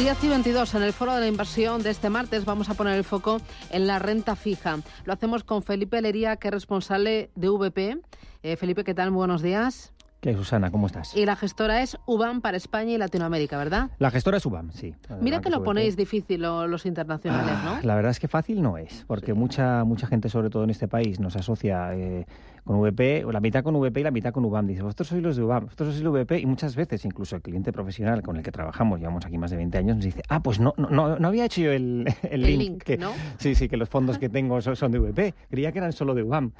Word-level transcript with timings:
Y 0.00 0.28
22 0.28 0.74
en 0.74 0.82
el 0.82 0.94
foro 0.94 1.12
de 1.12 1.20
la 1.20 1.26
inversión 1.26 1.82
de 1.82 1.90
este 1.90 2.08
martes 2.08 2.46
vamos 2.46 2.70
a 2.70 2.74
poner 2.74 2.94
el 2.94 3.04
foco 3.04 3.38
en 3.68 3.86
la 3.86 3.98
renta 3.98 4.34
fija. 4.34 4.78
Lo 5.04 5.12
hacemos 5.12 5.44
con 5.44 5.62
Felipe 5.62 6.00
Lería, 6.00 6.36
que 6.36 6.48
es 6.48 6.54
responsable 6.54 7.30
de 7.34 7.50
VP. 7.50 7.98
Eh, 8.42 8.56
Felipe, 8.56 8.82
¿qué 8.82 8.94
tal? 8.94 9.10
buenos 9.10 9.42
días. 9.42 9.92
¿Qué, 10.20 10.34
Susana? 10.34 10.70
¿Cómo 10.70 10.86
estás? 10.86 11.16
Y 11.16 11.24
la 11.24 11.34
gestora 11.34 11.80
es 11.80 11.96
UBAM 12.04 12.42
para 12.42 12.58
España 12.58 12.92
y 12.92 12.98
Latinoamérica, 12.98 13.56
¿verdad? 13.56 13.90
La 13.98 14.10
gestora 14.10 14.36
es 14.36 14.44
UBAM, 14.44 14.70
sí. 14.70 14.94
Mira 15.22 15.40
que 15.40 15.48
lo 15.48 15.62
ponéis 15.62 15.96
difícil 15.96 16.42
los 16.42 16.84
internacionales, 16.84 17.54
ah, 17.56 17.62
¿no? 17.64 17.86
La 17.88 17.94
verdad 17.94 18.10
es 18.10 18.20
que 18.20 18.28
fácil 18.28 18.60
no 18.60 18.76
es, 18.76 19.04
porque 19.06 19.32
mucha 19.32 19.82
mucha 19.84 20.06
gente, 20.06 20.28
sobre 20.28 20.50
todo 20.50 20.64
en 20.64 20.70
este 20.70 20.88
país, 20.88 21.20
nos 21.20 21.36
asocia 21.36 21.94
eh, 21.94 22.26
con 22.64 22.80
VP, 22.80 23.24
la 23.32 23.40
mitad 23.40 23.64
con 23.64 23.74
VP 23.76 24.00
y 24.00 24.02
la 24.02 24.10
mitad 24.10 24.30
con 24.30 24.44
UBAM. 24.44 24.66
Dice, 24.66 24.82
vosotros 24.82 25.08
sois 25.08 25.22
los 25.22 25.36
de 25.36 25.42
UBAM, 25.42 25.64
vosotros 25.64 25.94
sois 25.94 26.02
el 26.02 26.08
VP, 26.10 26.40
y 26.40 26.44
muchas 26.44 26.76
veces 26.76 27.02
incluso 27.06 27.36
el 27.36 27.40
cliente 27.40 27.72
profesional 27.72 28.20
con 28.20 28.36
el 28.36 28.42
que 28.42 28.52
trabajamos, 28.52 28.98
llevamos 28.98 29.24
aquí 29.24 29.38
más 29.38 29.50
de 29.50 29.56
20 29.56 29.78
años, 29.78 29.96
nos 29.96 30.04
dice, 30.04 30.22
ah, 30.28 30.42
pues 30.42 30.60
no 30.60 30.74
no, 30.76 31.18
no, 31.18 31.28
había 31.28 31.46
hecho 31.46 31.62
yo 31.62 31.72
el, 31.72 32.04
el, 32.30 32.42
link. 32.42 32.82
que, 32.82 32.98
¿no? 32.98 33.12
Sí, 33.38 33.54
sí, 33.54 33.70
que 33.70 33.78
los 33.78 33.88
fondos 33.88 34.18
que 34.18 34.28
tengo 34.28 34.60
son 34.60 34.92
de 34.92 34.98
VP. 34.98 35.34
Creía 35.48 35.72
que 35.72 35.78
eran 35.78 35.92
solo 35.92 36.14
de 36.14 36.24
UBAM. 36.24 36.52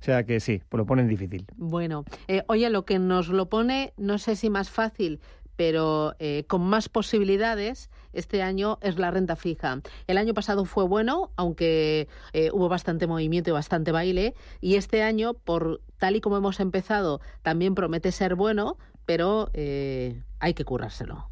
O 0.00 0.04
sea 0.04 0.24
que 0.24 0.40
sí, 0.40 0.62
pues 0.68 0.78
lo 0.78 0.86
ponen 0.86 1.08
difícil. 1.08 1.46
Bueno, 1.56 2.04
eh, 2.26 2.42
oye, 2.46 2.70
lo 2.70 2.84
que 2.84 2.98
nos 2.98 3.28
lo 3.28 3.50
pone, 3.50 3.92
no 3.98 4.16
sé 4.16 4.34
si 4.34 4.48
más 4.48 4.70
fácil, 4.70 5.20
pero 5.56 6.14
eh, 6.18 6.44
con 6.48 6.62
más 6.62 6.88
posibilidades 6.88 7.90
este 8.14 8.42
año 8.42 8.78
es 8.80 8.98
la 8.98 9.10
renta 9.10 9.36
fija. 9.36 9.80
El 10.06 10.16
año 10.16 10.32
pasado 10.32 10.64
fue 10.64 10.84
bueno, 10.84 11.32
aunque 11.36 12.08
eh, 12.32 12.50
hubo 12.52 12.70
bastante 12.70 13.06
movimiento 13.06 13.50
y 13.50 13.52
bastante 13.52 13.92
baile, 13.92 14.34
y 14.62 14.76
este 14.76 15.02
año, 15.02 15.34
por 15.34 15.82
tal 15.98 16.16
y 16.16 16.22
como 16.22 16.38
hemos 16.38 16.60
empezado, 16.60 17.20
también 17.42 17.74
promete 17.74 18.10
ser 18.10 18.36
bueno, 18.36 18.78
pero 19.04 19.50
hay 19.52 20.54
que 20.54 20.64
currárselo. 20.64 21.28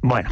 Bueno, 0.00 0.30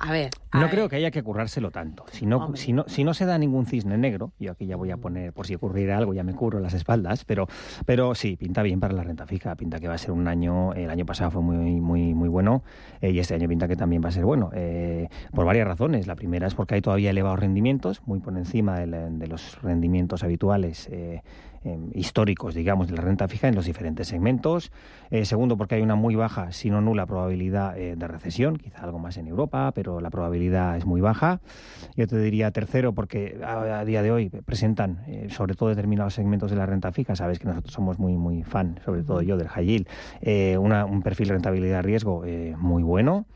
a 0.00 0.12
ver. 0.12 0.30
no 0.52 0.68
creo 0.70 0.88
que 0.88 0.96
haya 0.96 1.10
que 1.10 1.22
currárselo 1.22 1.70
tanto. 1.70 2.04
Si 2.10 2.26
no, 2.26 2.54
si, 2.56 2.72
no, 2.72 2.84
si 2.86 3.04
no 3.04 3.14
se 3.14 3.26
da 3.26 3.38
ningún 3.38 3.66
cisne 3.66 3.98
negro, 3.98 4.32
yo 4.38 4.52
aquí 4.52 4.66
ya 4.66 4.76
voy 4.76 4.90
a 4.90 4.96
poner, 4.96 5.32
por 5.32 5.46
si 5.46 5.54
ocurriera 5.54 5.98
algo, 5.98 6.14
ya 6.14 6.22
me 6.22 6.34
curro 6.34 6.60
las 6.60 6.74
espaldas, 6.74 7.24
pero, 7.24 7.48
pero 7.84 8.14
sí, 8.14 8.36
pinta 8.36 8.62
bien 8.62 8.80
para 8.80 8.94
la 8.94 9.02
renta 9.02 9.26
fija. 9.26 9.54
Pinta 9.56 9.80
que 9.80 9.88
va 9.88 9.94
a 9.94 9.98
ser 9.98 10.12
un 10.12 10.28
año, 10.28 10.72
el 10.74 10.90
año 10.90 11.04
pasado 11.04 11.30
fue 11.30 11.42
muy, 11.42 11.80
muy, 11.80 12.14
muy 12.14 12.28
bueno 12.28 12.62
eh, 13.00 13.10
y 13.10 13.18
este 13.18 13.34
año 13.34 13.48
pinta 13.48 13.68
que 13.68 13.76
también 13.76 14.02
va 14.04 14.08
a 14.08 14.12
ser 14.12 14.24
bueno. 14.24 14.50
Eh, 14.54 15.08
por 15.32 15.44
varias 15.44 15.66
razones. 15.66 16.06
La 16.06 16.14
primera 16.14 16.46
es 16.46 16.54
porque 16.54 16.76
hay 16.76 16.80
todavía 16.80 17.10
elevados 17.10 17.40
rendimientos, 17.40 18.02
muy 18.06 18.20
por 18.20 18.36
encima 18.36 18.78
de, 18.78 19.26
los 19.26 19.60
rendimientos 19.62 20.22
habituales. 20.22 20.88
Eh, 20.90 21.22
Em, 21.64 21.90
históricos, 21.92 22.54
digamos, 22.54 22.86
de 22.88 22.94
la 22.94 23.02
renta 23.02 23.26
fija 23.26 23.48
en 23.48 23.56
los 23.56 23.66
diferentes 23.66 24.06
segmentos. 24.06 24.70
Eh, 25.10 25.24
segundo, 25.24 25.56
porque 25.56 25.74
hay 25.74 25.82
una 25.82 25.96
muy 25.96 26.14
baja, 26.14 26.52
si 26.52 26.70
no 26.70 26.80
nula, 26.80 27.04
probabilidad 27.06 27.76
eh, 27.76 27.96
de 27.96 28.06
recesión, 28.08 28.58
quizá 28.58 28.84
algo 28.84 29.00
más 29.00 29.16
en 29.16 29.26
Europa, 29.26 29.72
pero 29.74 30.00
la 30.00 30.10
probabilidad 30.10 30.76
es 30.76 30.86
muy 30.86 31.00
baja. 31.00 31.40
Yo 31.96 32.06
te 32.06 32.16
diría 32.18 32.52
tercero, 32.52 32.92
porque 32.92 33.40
a, 33.44 33.84
día 33.84 34.02
de 34.02 34.12
hoy 34.12 34.28
presentan, 34.28 35.02
eh, 35.08 35.28
sobre 35.30 35.54
todo 35.54 35.68
determinados 35.68 36.14
segmentos 36.14 36.50
de 36.50 36.56
la 36.56 36.66
renta 36.66 36.92
fija, 36.92 37.16
sabes 37.16 37.40
que 37.40 37.48
nosotros 37.48 37.72
somos 37.74 37.98
muy, 37.98 38.14
muy 38.14 38.44
fan, 38.44 38.78
sobre 38.84 39.02
todo 39.02 39.22
yo, 39.22 39.36
del 39.36 39.48
high 39.48 39.66
yield, 39.66 39.88
un 40.58 41.02
perfil 41.02 41.28
de 41.28 41.34
rentabilidad-riesgo 41.34 42.24
muy 42.56 42.82
bueno. 42.82 43.26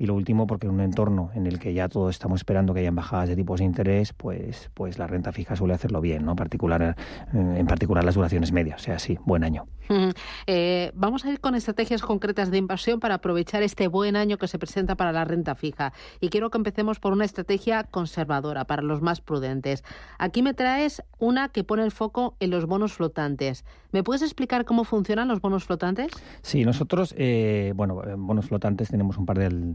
Y 0.00 0.06
lo 0.06 0.14
último, 0.14 0.46
porque 0.46 0.66
en 0.66 0.72
un 0.72 0.80
entorno 0.80 1.30
en 1.34 1.46
el 1.46 1.58
que 1.58 1.74
ya 1.74 1.86
todos 1.86 2.08
estamos 2.12 2.40
esperando 2.40 2.72
que 2.72 2.80
hayan 2.80 2.94
bajadas 2.94 3.28
de 3.28 3.36
tipos 3.36 3.60
de 3.60 3.66
interés, 3.66 4.14
pues, 4.14 4.70
pues 4.72 4.98
la 4.98 5.06
renta 5.06 5.30
fija 5.30 5.54
suele 5.56 5.74
hacerlo 5.74 6.00
bien, 6.00 6.24
¿no? 6.24 6.34
Particular, 6.34 6.96
eh, 7.34 7.34
en 7.34 7.66
particular 7.66 8.02
las 8.02 8.14
duraciones 8.14 8.50
medias. 8.50 8.80
O 8.80 8.82
sea, 8.82 8.98
sí, 8.98 9.18
buen 9.26 9.44
año. 9.44 9.66
Eh, 10.46 10.92
vamos 10.94 11.24
a 11.24 11.30
ir 11.30 11.40
con 11.40 11.54
estrategias 11.54 12.00
concretas 12.00 12.50
de 12.50 12.56
inversión 12.56 12.98
para 13.00 13.16
aprovechar 13.16 13.62
este 13.62 13.88
buen 13.88 14.16
año 14.16 14.38
que 14.38 14.48
se 14.48 14.58
presenta 14.58 14.94
para 14.94 15.12
la 15.12 15.26
renta 15.26 15.54
fija. 15.54 15.92
Y 16.20 16.30
quiero 16.30 16.48
que 16.48 16.56
empecemos 16.56 16.98
por 16.98 17.12
una 17.12 17.26
estrategia 17.26 17.84
conservadora 17.84 18.64
para 18.64 18.82
los 18.82 19.02
más 19.02 19.20
prudentes. 19.20 19.84
Aquí 20.18 20.42
me 20.42 20.54
traes 20.54 21.02
una 21.18 21.48
que 21.48 21.62
pone 21.62 21.84
el 21.84 21.90
foco 21.90 22.36
en 22.40 22.50
los 22.50 22.64
bonos 22.64 22.94
flotantes. 22.94 23.66
¿Me 23.92 24.04
puedes 24.04 24.22
explicar 24.22 24.64
cómo 24.64 24.84
funcionan 24.84 25.28
los 25.28 25.40
bonos 25.40 25.64
flotantes? 25.64 26.12
Sí, 26.42 26.64
nosotros, 26.64 27.14
eh, 27.18 27.72
bueno, 27.74 28.02
en 28.04 28.24
bonos 28.26 28.46
flotantes 28.46 28.88
tenemos 28.88 29.18
un 29.18 29.26
par 29.26 29.38
de, 29.38 29.74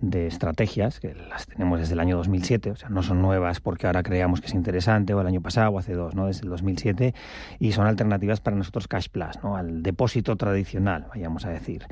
de 0.00 0.26
estrategias, 0.26 0.98
que 0.98 1.14
las 1.14 1.46
tenemos 1.46 1.78
desde 1.78 1.92
el 1.94 2.00
año 2.00 2.16
2007, 2.16 2.70
o 2.70 2.76
sea, 2.76 2.88
no 2.88 3.02
son 3.02 3.20
nuevas 3.20 3.60
porque 3.60 3.86
ahora 3.86 4.02
creamos 4.02 4.40
que 4.40 4.46
es 4.46 4.54
interesante, 4.54 5.12
o 5.14 5.20
el 5.20 5.26
año 5.26 5.40
pasado, 5.40 5.70
o 5.70 5.78
hace 5.78 5.92
dos, 5.94 6.14
¿no? 6.14 6.26
Desde 6.26 6.42
el 6.44 6.50
2007, 6.50 7.14
y 7.58 7.72
son 7.72 7.86
alternativas 7.86 8.40
para 8.40 8.56
nosotros 8.56 8.88
Cash 8.88 9.08
Plus, 9.10 9.42
¿no? 9.42 9.56
Al 9.56 9.82
depósito 9.82 10.36
tradicional, 10.36 11.06
vayamos 11.10 11.44
a 11.44 11.50
decir. 11.50 11.84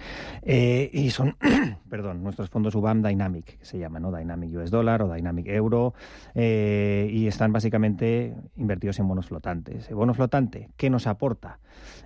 Eh, 0.43 0.91
y 0.93 1.11
son, 1.11 1.37
perdón, 1.91 2.23
nuestros 2.23 2.49
fondos 2.49 2.75
UBAM 2.75 3.03
Dynamic, 3.03 3.59
que 3.59 3.65
se 3.65 3.79
llama, 3.79 4.01
¿no? 4.01 4.11
Dynamic 4.11 4.57
US 4.57 4.71
Dollar 4.71 5.03
o 5.03 5.13
Dynamic 5.13 5.47
Euro, 5.49 5.95
eh, 6.35 7.09
y 7.13 7.27
están 7.27 7.53
básicamente 7.53 8.35
invertidos 8.57 8.99
en 9.01 9.09
bonos 9.09 9.27
flotantes. 9.27 9.89
¿El 9.89 9.97
bono 9.97 10.15
flotante 10.15 10.71
qué 10.77 10.89
nos 10.89 11.07
aporta? 11.07 11.59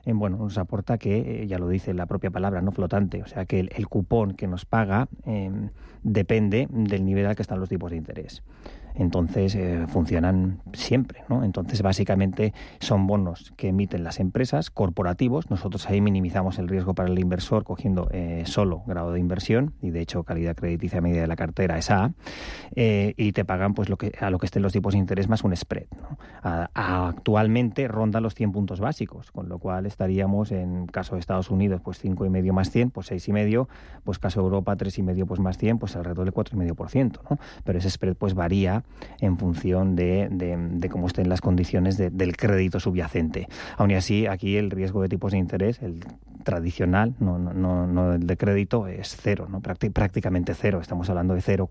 En, 0.04 0.18
bueno, 0.18 0.36
nos 0.36 0.58
aporta 0.58 0.98
que, 0.98 1.42
eh, 1.42 1.46
ya 1.46 1.58
lo 1.58 1.68
dice 1.68 1.94
la 1.94 2.06
propia 2.06 2.30
palabra, 2.30 2.60
no 2.60 2.72
flotante, 2.72 3.22
o 3.22 3.26
sea 3.26 3.44
que 3.44 3.60
el, 3.60 3.88
cupón 3.88 4.34
que 4.34 4.46
nos 4.46 4.64
paga 4.64 5.08
depende 6.02 6.68
del 6.70 7.04
nivel 7.04 7.26
al 7.26 7.36
que 7.36 7.42
están 7.42 7.60
los 7.60 7.68
tipos 7.68 7.90
de 7.90 7.96
interés 7.96 8.42
entonces 8.94 9.54
eh, 9.54 9.86
funcionan 9.88 10.60
siempre. 10.72 11.24
¿no? 11.28 11.44
Entonces, 11.44 11.82
básicamente 11.82 12.52
son 12.80 13.06
bonos 13.06 13.52
que 13.56 13.68
emiten 13.68 14.04
las 14.04 14.20
empresas 14.20 14.70
corporativos. 14.70 15.50
Nosotros 15.50 15.88
ahí 15.88 16.00
minimizamos 16.00 16.58
el 16.58 16.68
riesgo 16.68 16.94
para 16.94 17.08
el 17.08 17.18
inversor 17.18 17.64
cogiendo 17.64 18.08
eh, 18.12 18.42
solo 18.46 18.82
grado 18.86 19.12
de 19.12 19.20
inversión 19.20 19.74
y, 19.80 19.90
de 19.90 20.00
hecho, 20.00 20.24
calidad 20.24 20.56
crediticia 20.56 21.00
media 21.00 21.22
de 21.22 21.26
la 21.26 21.36
cartera 21.36 21.78
es 21.78 21.90
A. 21.90 22.12
Eh, 22.74 23.14
y 23.16 23.32
te 23.32 23.44
pagan 23.44 23.74
pues 23.74 23.88
lo 23.88 23.96
que 23.96 24.12
a 24.20 24.30
lo 24.30 24.38
que 24.38 24.46
estén 24.46 24.62
los 24.62 24.72
tipos 24.72 24.94
de 24.94 24.98
interés 24.98 25.28
más 25.28 25.44
un 25.44 25.54
spread. 25.54 25.86
actualmente 26.42 27.88
ronda 27.88 28.20
los 28.20 28.34
100 28.34 28.52
puntos 28.52 28.80
básicos, 28.80 29.30
con 29.30 29.48
lo 29.48 29.58
cual 29.58 29.86
estaríamos 29.86 30.52
en 30.52 30.86
caso 30.86 31.14
de 31.14 31.20
Estados 31.20 31.50
Unidos 31.50 31.80
pues 31.82 32.04
y 32.04 32.10
medio 32.10 32.52
más 32.52 32.70
100, 32.70 32.90
pues 32.90 33.12
y 33.12 33.32
medio 33.32 33.68
pues 34.04 34.18
caso 34.18 34.40
Europa 34.40 34.76
y 34.96 35.02
medio 35.02 35.26
pues 35.26 35.40
más 35.40 35.58
100, 35.58 35.78
pues 35.78 35.96
alrededor 35.96 36.24
del 36.24 36.34
4,5%. 36.34 37.20
¿no? 37.28 37.38
Pero 37.64 37.78
ese 37.78 37.90
spread 37.90 38.16
pues 38.16 38.34
varía 38.34 38.81
en 39.20 39.38
función 39.38 39.96
de, 39.96 40.28
de, 40.30 40.88
cómo 40.88 41.06
estén 41.06 41.28
las 41.28 41.40
condiciones 41.40 41.96
del 41.96 42.36
crédito 42.36 42.80
subyacente. 42.80 43.48
Aún 43.76 43.92
así, 43.92 44.26
aquí 44.26 44.56
el 44.56 44.70
riesgo 44.70 45.02
de 45.02 45.08
tipos 45.08 45.32
de 45.32 45.38
interés, 45.38 45.82
el 45.82 46.04
tradicional, 46.42 47.14
no, 47.20 47.38
no, 47.38 47.86
no 47.86 48.14
el 48.14 48.26
de 48.26 48.36
crédito, 48.36 48.86
es 48.88 49.16
cero, 49.20 49.46
¿no? 49.48 49.60
prácticamente 49.60 50.54
cero. 50.54 50.80
Estamos 50.80 51.08
hablando 51.08 51.34
de 51.34 51.40
0,1, 51.40 51.68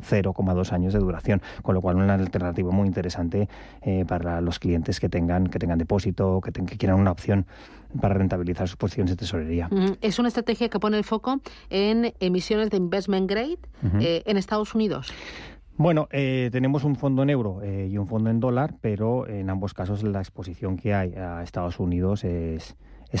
0,2 0.00 0.72
años 0.72 0.92
de 0.92 1.00
duración, 1.00 1.42
con 1.62 1.74
lo 1.74 1.80
cual 1.80 1.96
una 1.96 2.14
alternativa 2.14 2.70
muy 2.70 2.86
interesante 2.86 3.48
eh, 3.82 4.04
para 4.06 4.40
los 4.40 4.58
clientes 4.58 5.00
que 5.00 5.08
tengan, 5.08 5.48
que 5.48 5.58
tengan 5.58 5.78
depósito, 5.78 6.40
que, 6.40 6.52
que 6.52 6.76
quieran 6.76 7.00
una 7.00 7.10
opción 7.10 7.46
para 8.00 8.14
rentabilizar 8.14 8.68
sus 8.68 8.76
posiciones 8.76 9.10
de 9.10 9.16
tesorería. 9.16 9.68
Es 10.00 10.18
una 10.18 10.28
estrategia 10.28 10.68
que 10.68 10.80
pone 10.80 10.96
el 10.96 11.04
foco 11.04 11.40
en 11.70 12.14
emisiones 12.20 12.70
de 12.70 12.76
investment 12.78 13.28
grade 13.28 13.58
eh, 14.00 14.22
en 14.24 14.36
Estados 14.36 14.74
Unidos. 14.74 15.12
Bueno, 15.82 16.06
eh, 16.12 16.48
tenemos 16.52 16.84
un 16.84 16.94
fondo 16.94 17.24
en 17.24 17.30
euro 17.30 17.60
eh, 17.60 17.88
y 17.90 17.98
un 17.98 18.06
fondo 18.06 18.30
en 18.30 18.38
dólar, 18.38 18.76
pero 18.80 19.26
en 19.26 19.50
ambos 19.50 19.74
casos 19.74 20.04
la 20.04 20.20
exposición 20.20 20.76
que 20.76 20.94
hay 20.94 21.12
a 21.14 21.42
Estados 21.42 21.80
Unidos 21.80 22.22
es, 22.22 22.76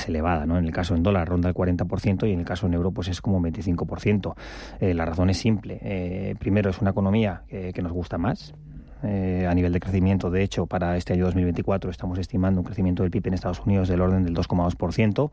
elevada. 0.06 0.46
¿no? 0.46 0.56
En 0.56 0.64
el 0.64 0.70
caso 0.70 0.94
en 0.94 1.02
dólar 1.02 1.28
ronda 1.28 1.48
el 1.48 1.56
40% 1.56 2.28
y 2.28 2.32
en 2.32 2.38
el 2.38 2.44
caso 2.44 2.68
en 2.68 2.74
euro 2.74 2.92
pues 2.92 3.08
es 3.08 3.20
como 3.20 3.40
25%. 3.40 4.36
Eh, 4.78 4.94
la 4.94 5.04
razón 5.04 5.28
es 5.28 5.38
simple. 5.38 6.36
primero, 6.38 6.70
es 6.70 6.80
una 6.80 6.92
economía 6.92 7.42
que 7.48 7.82
nos 7.82 7.90
gusta 7.90 8.16
más. 8.16 8.54
Eh, 9.04 9.46
a 9.48 9.54
nivel 9.54 9.72
de 9.72 9.80
crecimiento. 9.80 10.30
De 10.30 10.44
hecho, 10.44 10.66
para 10.66 10.96
este 10.96 11.12
año 11.12 11.24
2024 11.24 11.90
estamos 11.90 12.18
estimando 12.20 12.60
un 12.60 12.64
crecimiento 12.64 13.02
del 13.02 13.10
PIB 13.10 13.28
en 13.28 13.34
Estados 13.34 13.60
Unidos 13.60 13.88
del 13.88 14.00
orden 14.00 14.22
del 14.22 14.32
2,2% 14.32 15.30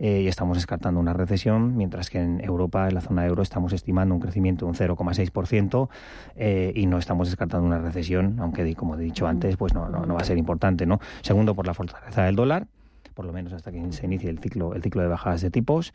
eh, 0.00 0.22
y 0.22 0.26
estamos 0.26 0.56
descartando 0.56 0.98
una 0.98 1.12
recesión, 1.12 1.76
mientras 1.76 2.10
que 2.10 2.18
en 2.18 2.40
Europa, 2.42 2.88
en 2.88 2.94
la 2.94 3.00
zona 3.00 3.24
euro, 3.24 3.42
estamos 3.42 3.72
estimando 3.72 4.16
un 4.16 4.20
crecimiento 4.20 4.66
de 4.66 4.70
un 4.70 4.76
0,6% 4.76 5.88
eh, 6.34 6.72
y 6.74 6.86
no 6.86 6.98
estamos 6.98 7.28
descartando 7.28 7.64
una 7.64 7.78
recesión, 7.78 8.36
aunque, 8.40 8.74
como 8.74 8.96
he 8.96 8.98
dicho 8.98 9.28
antes, 9.28 9.56
pues 9.56 9.74
no, 9.74 9.88
no, 9.88 10.04
no 10.06 10.14
va 10.14 10.20
a 10.20 10.24
ser 10.24 10.36
importante. 10.36 10.84
¿no? 10.84 10.98
Segundo, 11.22 11.54
por 11.54 11.66
la 11.68 11.74
fortaleza 11.74 12.24
del 12.24 12.34
dólar 12.34 12.66
por 13.14 13.24
lo 13.24 13.32
menos 13.32 13.52
hasta 13.52 13.70
que 13.70 13.92
se 13.92 14.06
inicie 14.06 14.28
el 14.28 14.40
ciclo, 14.40 14.74
el 14.74 14.82
ciclo 14.82 15.02
de 15.02 15.08
bajadas 15.08 15.40
de 15.40 15.50
tipos. 15.50 15.94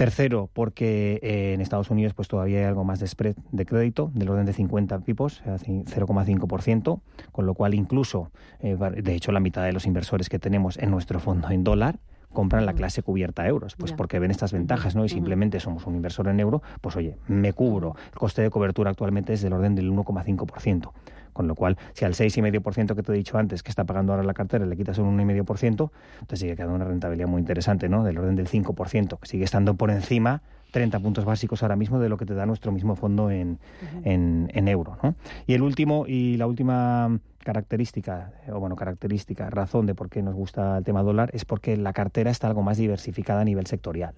Tercero, 0.00 0.48
porque 0.54 1.20
eh, 1.22 1.52
en 1.52 1.60
Estados 1.60 1.90
Unidos 1.90 2.14
pues 2.14 2.26
todavía 2.26 2.60
hay 2.60 2.64
algo 2.64 2.84
más 2.84 3.00
de 3.00 3.06
spread 3.06 3.36
de 3.52 3.66
crédito, 3.66 4.10
del 4.14 4.30
orden 4.30 4.46
de 4.46 4.54
50 4.54 5.00
pipos, 5.00 5.42
0,5%, 5.44 7.00
con 7.30 7.44
lo 7.44 7.52
cual 7.52 7.74
incluso, 7.74 8.30
eh, 8.60 8.78
de 8.78 9.14
hecho, 9.14 9.30
la 9.30 9.40
mitad 9.40 9.62
de 9.62 9.74
los 9.74 9.84
inversores 9.84 10.30
que 10.30 10.38
tenemos 10.38 10.78
en 10.78 10.90
nuestro 10.90 11.20
fondo 11.20 11.50
en 11.50 11.64
dólar 11.64 11.98
compran 12.32 12.66
la 12.66 12.74
clase 12.74 13.02
cubierta 13.02 13.42
a 13.42 13.48
euros, 13.48 13.76
pues 13.76 13.92
porque 13.92 14.18
ven 14.18 14.30
estas 14.30 14.52
ventajas, 14.52 14.94
¿no? 14.94 15.04
Y 15.04 15.08
simplemente 15.08 15.60
somos 15.60 15.86
un 15.86 15.96
inversor 15.96 16.28
en 16.28 16.40
euro, 16.40 16.62
pues 16.80 16.96
oye, 16.96 17.16
me 17.26 17.52
cubro. 17.52 17.96
El 18.12 18.18
coste 18.18 18.42
de 18.42 18.50
cobertura 18.50 18.90
actualmente 18.90 19.32
es 19.32 19.42
del 19.42 19.52
orden 19.52 19.74
del 19.74 19.90
1,5%. 19.90 20.92
Con 21.32 21.46
lo 21.46 21.54
cual, 21.54 21.78
si 21.92 22.04
al 22.04 22.14
6,5% 22.14 22.94
que 22.96 23.02
te 23.02 23.12
he 23.12 23.14
dicho 23.14 23.38
antes, 23.38 23.62
que 23.62 23.70
está 23.70 23.84
pagando 23.84 24.12
ahora 24.12 24.24
la 24.24 24.34
cartera, 24.34 24.66
le 24.66 24.76
quitas 24.76 24.98
un 24.98 25.16
1,5%, 25.16 25.90
entonces 26.20 26.38
sigue 26.38 26.56
quedando 26.56 26.74
una 26.74 26.84
rentabilidad 26.84 27.28
muy 27.28 27.40
interesante, 27.40 27.88
¿no? 27.88 28.02
Del 28.04 28.18
orden 28.18 28.34
del 28.34 28.48
5%, 28.48 29.18
que 29.18 29.28
sigue 29.28 29.44
estando 29.44 29.74
por 29.74 29.90
encima 29.90 30.42
30 30.70 30.98
puntos 31.00 31.24
básicos 31.24 31.62
ahora 31.62 31.76
mismo 31.76 31.98
de 31.98 32.08
lo 32.08 32.16
que 32.16 32.26
te 32.26 32.34
da 32.34 32.46
nuestro 32.46 32.72
mismo 32.72 32.96
fondo 32.96 33.30
en, 33.30 33.58
en, 34.04 34.68
euro. 34.68 34.96
¿no? 35.02 35.14
Y 35.46 35.54
el 35.54 35.62
último 35.62 36.04
y 36.06 36.36
la 36.36 36.46
última 36.46 37.18
característica, 37.42 38.32
o 38.52 38.60
bueno, 38.60 38.76
característica, 38.76 39.50
razón 39.50 39.86
de 39.86 39.94
por 39.94 40.08
qué 40.08 40.22
nos 40.22 40.34
gusta 40.34 40.78
el 40.78 40.84
tema 40.84 41.02
dólar 41.02 41.30
es 41.32 41.44
porque 41.44 41.76
la 41.76 41.92
cartera 41.92 42.30
está 42.30 42.46
algo 42.46 42.62
más 42.62 42.76
diversificada 42.76 43.40
a 43.40 43.44
nivel 43.44 43.66
sectorial. 43.66 44.14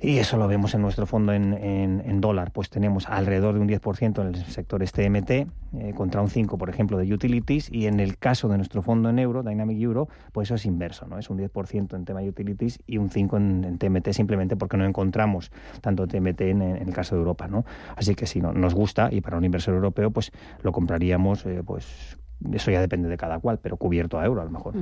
Y 0.00 0.18
eso 0.18 0.36
lo 0.36 0.48
vemos 0.48 0.74
en 0.74 0.82
nuestro 0.82 1.06
fondo 1.06 1.32
en, 1.32 1.54
en, 1.54 2.20
dólar, 2.20 2.50
pues 2.52 2.68
tenemos 2.68 3.08
alrededor 3.08 3.54
de 3.54 3.60
un 3.60 3.68
10% 3.68 4.20
en 4.20 4.26
el 4.26 4.36
sector 4.44 4.86
STMT, 4.86 5.30
eh, 5.30 5.46
contra 5.94 6.20
un 6.20 6.28
5%, 6.28 6.58
por 6.58 6.68
ejemplo, 6.68 6.98
de 6.98 7.10
utilities, 7.14 7.70
y 7.72 7.86
en 7.86 8.00
el 8.00 8.18
caso 8.18 8.48
de 8.48 8.56
nuestro 8.56 8.82
fondo 8.82 9.08
en 9.08 9.18
euro, 9.18 9.42
Dynamic 9.42 9.80
Euro, 9.80 10.08
pues 10.32 10.48
eso 10.48 10.56
es 10.56 10.66
inverso, 10.66 11.06
¿no? 11.06 11.18
Es 11.18 11.30
un 11.30 11.38
10% 11.38 11.96
en 11.96 12.04
tema 12.04 12.20
utilities 12.20 12.80
y 12.86 12.98
un 12.98 13.08
5% 13.08 13.36
en, 13.36 13.78
TMT, 13.78 14.10
simplemente 14.10 14.56
porque 14.56 14.76
no 14.76 14.84
encontramos 14.84 15.50
tanto 15.80 16.06
TMT 16.06 16.40
en, 16.42 16.60
el 16.60 16.92
caso 16.92 17.14
de 17.14 17.20
Europa, 17.20 17.46
¿no? 17.46 17.64
Así 17.96 18.14
que 18.14 18.26
si 18.26 18.42
no, 18.42 18.52
nos 18.52 18.74
gusta, 18.74 19.08
y 19.10 19.20
para 19.20 19.38
un 19.38 19.44
inversor 19.44 19.74
europeo, 19.74 20.10
pues 20.10 20.32
lo 20.62 20.72
compraríamos 20.72 21.46
eh, 21.46 21.62
pues 21.64 22.18
eso 22.52 22.70
ya 22.70 22.80
depende 22.80 23.08
de 23.08 23.16
cada 23.16 23.38
cual, 23.38 23.58
pero 23.62 23.76
cubierto 23.76 24.18
a 24.18 24.24
euro 24.24 24.42
a 24.42 24.44
lo 24.44 24.50
mejor. 24.50 24.74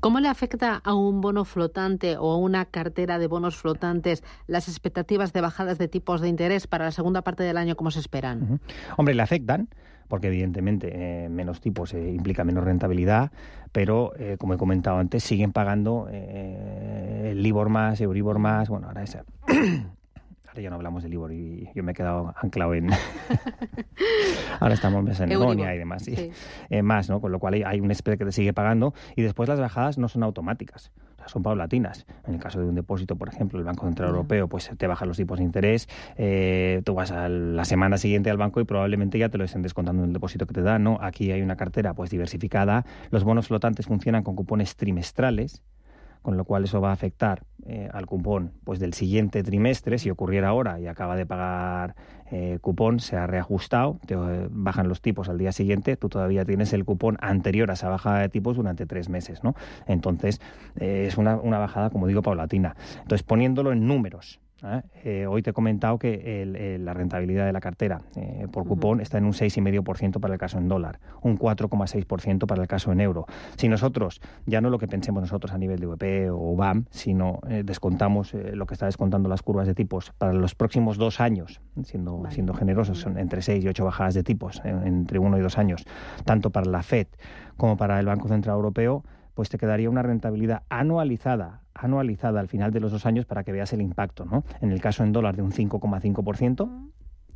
¿Cómo 0.00 0.20
le 0.20 0.28
afecta 0.28 0.80
a 0.84 0.94
un 0.94 1.20
bono 1.20 1.44
flotante 1.44 2.16
o 2.16 2.32
a 2.32 2.36
una 2.36 2.64
cartera 2.64 3.18
de 3.18 3.26
bonos 3.26 3.56
flotantes 3.56 4.22
las 4.46 4.68
expectativas 4.68 5.32
de 5.32 5.40
bajadas 5.40 5.78
de 5.78 5.88
tipos 5.88 6.20
de 6.20 6.28
interés 6.28 6.66
para 6.66 6.86
la 6.86 6.90
segunda 6.90 7.22
parte 7.22 7.42
del 7.42 7.56
año 7.56 7.76
como 7.76 7.90
se 7.90 8.00
esperan? 8.00 8.60
Hombre, 8.96 9.14
le 9.14 9.22
afectan 9.22 9.68
porque 10.08 10.28
evidentemente 10.28 11.24
eh, 11.24 11.28
menos 11.28 11.60
tipos 11.60 11.94
eh, 11.94 12.12
implica 12.12 12.44
menos 12.44 12.64
rentabilidad, 12.64 13.32
pero 13.72 14.12
eh, 14.18 14.36
como 14.38 14.54
he 14.54 14.58
comentado 14.58 14.98
antes, 14.98 15.24
siguen 15.24 15.52
pagando 15.52 16.08
el 16.10 17.42
Libor 17.42 17.68
más, 17.68 18.00
Euribor 18.00 18.38
más, 18.38 18.68
bueno, 18.68 18.88
ahora 18.88 19.02
esa 19.02 19.24
ya 20.62 20.70
no 20.70 20.76
hablamos 20.76 21.02
de 21.02 21.08
Libor 21.08 21.32
y 21.32 21.68
yo 21.74 21.82
me 21.82 21.92
he 21.92 21.94
quedado 21.94 22.34
anclado 22.40 22.74
en... 22.74 22.90
Ahora 24.60 24.74
estamos 24.74 25.20
en 25.20 25.32
Egonia 25.32 25.74
y 25.74 25.78
demás. 25.78 26.06
Eh, 26.08 26.82
más, 26.82 27.08
¿no? 27.10 27.20
Con 27.20 27.32
lo 27.32 27.38
cual 27.38 27.62
hay, 27.64 27.80
un 27.80 27.94
spread 27.94 28.18
que 28.18 28.24
te 28.24 28.32
sigue 28.32 28.52
pagando 28.52 28.94
y 29.16 29.22
después 29.22 29.48
las 29.48 29.60
bajadas 29.60 29.98
no 29.98 30.08
son 30.08 30.22
automáticas 30.22 30.92
son 31.26 31.42
paulatinas. 31.42 32.06
En 32.26 32.34
el 32.34 32.40
caso 32.40 32.60
de 32.60 32.66
un 32.66 32.74
depósito, 32.74 33.16
por 33.16 33.28
ejemplo, 33.28 33.58
el 33.58 33.64
Banco 33.64 33.86
Central 33.86 34.10
Europeo 34.10 34.48
pues 34.48 34.70
te 34.76 34.86
baja 34.86 35.06
los 35.06 35.16
tipos 35.16 35.38
de 35.38 35.44
interés, 35.44 35.88
eh, 36.16 36.82
tú 36.84 36.94
vas 36.94 37.10
a 37.12 37.28
la 37.28 37.64
semana 37.64 37.98
siguiente 37.98 38.30
al 38.30 38.36
banco 38.36 38.60
y 38.60 38.64
probablemente 38.64 39.18
ya 39.18 39.28
te 39.28 39.38
lo 39.38 39.44
estén 39.44 39.62
descontando 39.62 40.02
en 40.02 40.08
el 40.08 40.12
depósito 40.12 40.46
que 40.46 40.54
te 40.54 40.62
dan, 40.62 40.84
¿no? 40.84 40.98
Aquí 41.00 41.32
hay 41.32 41.42
una 41.42 41.56
cartera 41.56 41.94
pues 41.94 42.10
diversificada, 42.10 42.84
los 43.10 43.24
bonos 43.24 43.48
flotantes 43.48 43.86
funcionan 43.86 44.22
con 44.22 44.36
cupones 44.36 44.76
trimestrales, 44.76 45.62
con 46.24 46.38
lo 46.38 46.46
cual 46.46 46.64
eso 46.64 46.80
va 46.80 46.88
a 46.88 46.92
afectar 46.94 47.42
eh, 47.66 47.90
al 47.92 48.06
cupón 48.06 48.52
pues 48.64 48.80
del 48.80 48.94
siguiente 48.94 49.42
trimestre, 49.42 49.98
si 49.98 50.08
ocurriera 50.08 50.48
ahora 50.48 50.80
y 50.80 50.86
acaba 50.86 51.16
de 51.16 51.26
pagar 51.26 51.96
eh, 52.30 52.58
cupón, 52.62 52.98
se 52.98 53.18
ha 53.18 53.26
reajustado, 53.26 54.00
te 54.06 54.14
eh, 54.14 54.48
bajan 54.50 54.88
los 54.88 55.02
tipos 55.02 55.28
al 55.28 55.36
día 55.36 55.52
siguiente, 55.52 55.98
tú 55.98 56.08
todavía 56.08 56.46
tienes 56.46 56.72
el 56.72 56.86
cupón 56.86 57.18
anterior 57.20 57.70
a 57.70 57.74
esa 57.74 57.90
bajada 57.90 58.20
de 58.20 58.30
tipos 58.30 58.56
durante 58.56 58.86
tres 58.86 59.10
meses, 59.10 59.44
¿no? 59.44 59.54
Entonces, 59.86 60.40
es 60.76 61.18
una, 61.18 61.36
una 61.36 61.58
bajada, 61.58 61.90
como 61.90 62.06
digo, 62.06 62.22
paulatina. 62.22 62.74
Entonces, 63.02 63.22
poniéndolo 63.22 63.70
en 63.70 63.86
números, 63.86 64.40
¿eh? 64.62 64.82
Eh, 65.04 65.26
hoy 65.26 65.42
te 65.42 65.50
he 65.50 65.52
comentado 65.52 65.98
que 65.98 66.76
la 66.80 66.94
rentabilidad 66.94 67.46
de 67.46 67.52
la 67.52 67.60
cartera 67.60 68.02
eh, 68.16 68.46
por 68.50 68.66
cupón 68.66 69.00
está 69.00 69.18
en 69.18 69.24
un 69.24 69.32
6,5% 69.32 70.20
para 70.20 70.34
el 70.34 70.40
caso 70.40 70.58
en 70.58 70.68
dólar, 70.68 71.00
un 71.22 71.38
4,6% 71.38 72.46
para 72.46 72.62
el 72.62 72.68
caso 72.68 72.92
en 72.92 73.00
euro. 73.00 73.26
Si 73.56 73.68
nosotros, 73.68 74.20
ya 74.46 74.60
no 74.60 74.70
lo 74.70 74.78
que 74.78 74.88
pensemos 74.88 75.22
nosotros 75.22 75.52
a 75.52 75.58
nivel 75.58 75.78
de 75.78 75.86
VP 75.86 76.30
o 76.30 76.56
BAM, 76.56 76.86
sino 76.90 77.40
descontamos 77.64 78.34
lo 78.34 78.66
que 78.66 78.74
está 78.74 78.86
descontando 78.86 79.28
las 79.28 79.42
curvas 79.42 79.66
de 79.66 79.74
tipos 79.74 80.12
para 80.18 80.32
los 80.32 80.54
próximos 80.54 80.96
dos 80.96 81.20
años, 81.20 81.60
siendo, 81.84 82.22
siendo 82.30 82.54
generosos, 82.54 82.98
son 82.98 83.18
entre 83.18 83.42
6 83.42 83.64
y 83.64 83.68
8 83.68 83.84
bajadas 83.84 84.14
de 84.14 84.22
tipos 84.22 84.62
entre 84.64 85.18
uno 85.18 85.38
y 85.38 85.40
dos 85.40 85.58
años, 85.58 85.84
tanto 86.24 86.50
para 86.50 86.70
la 86.70 86.82
FED 86.82 87.08
como 87.56 87.76
para 87.76 87.98
el 88.00 88.06
Banco 88.06 88.28
Central 88.28 88.56
Europeo, 88.56 89.04
pues 89.34 89.48
te 89.48 89.58
quedaría 89.58 89.90
una 89.90 90.02
rentabilidad 90.02 90.62
anualizada 90.68 91.63
anualizada 91.74 92.40
al 92.40 92.48
final 92.48 92.72
de 92.72 92.80
los 92.80 92.92
dos 92.92 93.06
años 93.06 93.26
para 93.26 93.44
que 93.44 93.52
veas 93.52 93.72
el 93.72 93.82
impacto. 93.82 94.24
¿no? 94.24 94.44
En 94.60 94.72
el 94.72 94.80
caso 94.80 95.04
en 95.04 95.12
dólar 95.12 95.36
de 95.36 95.42
un 95.42 95.52
5,5%, 95.52 96.90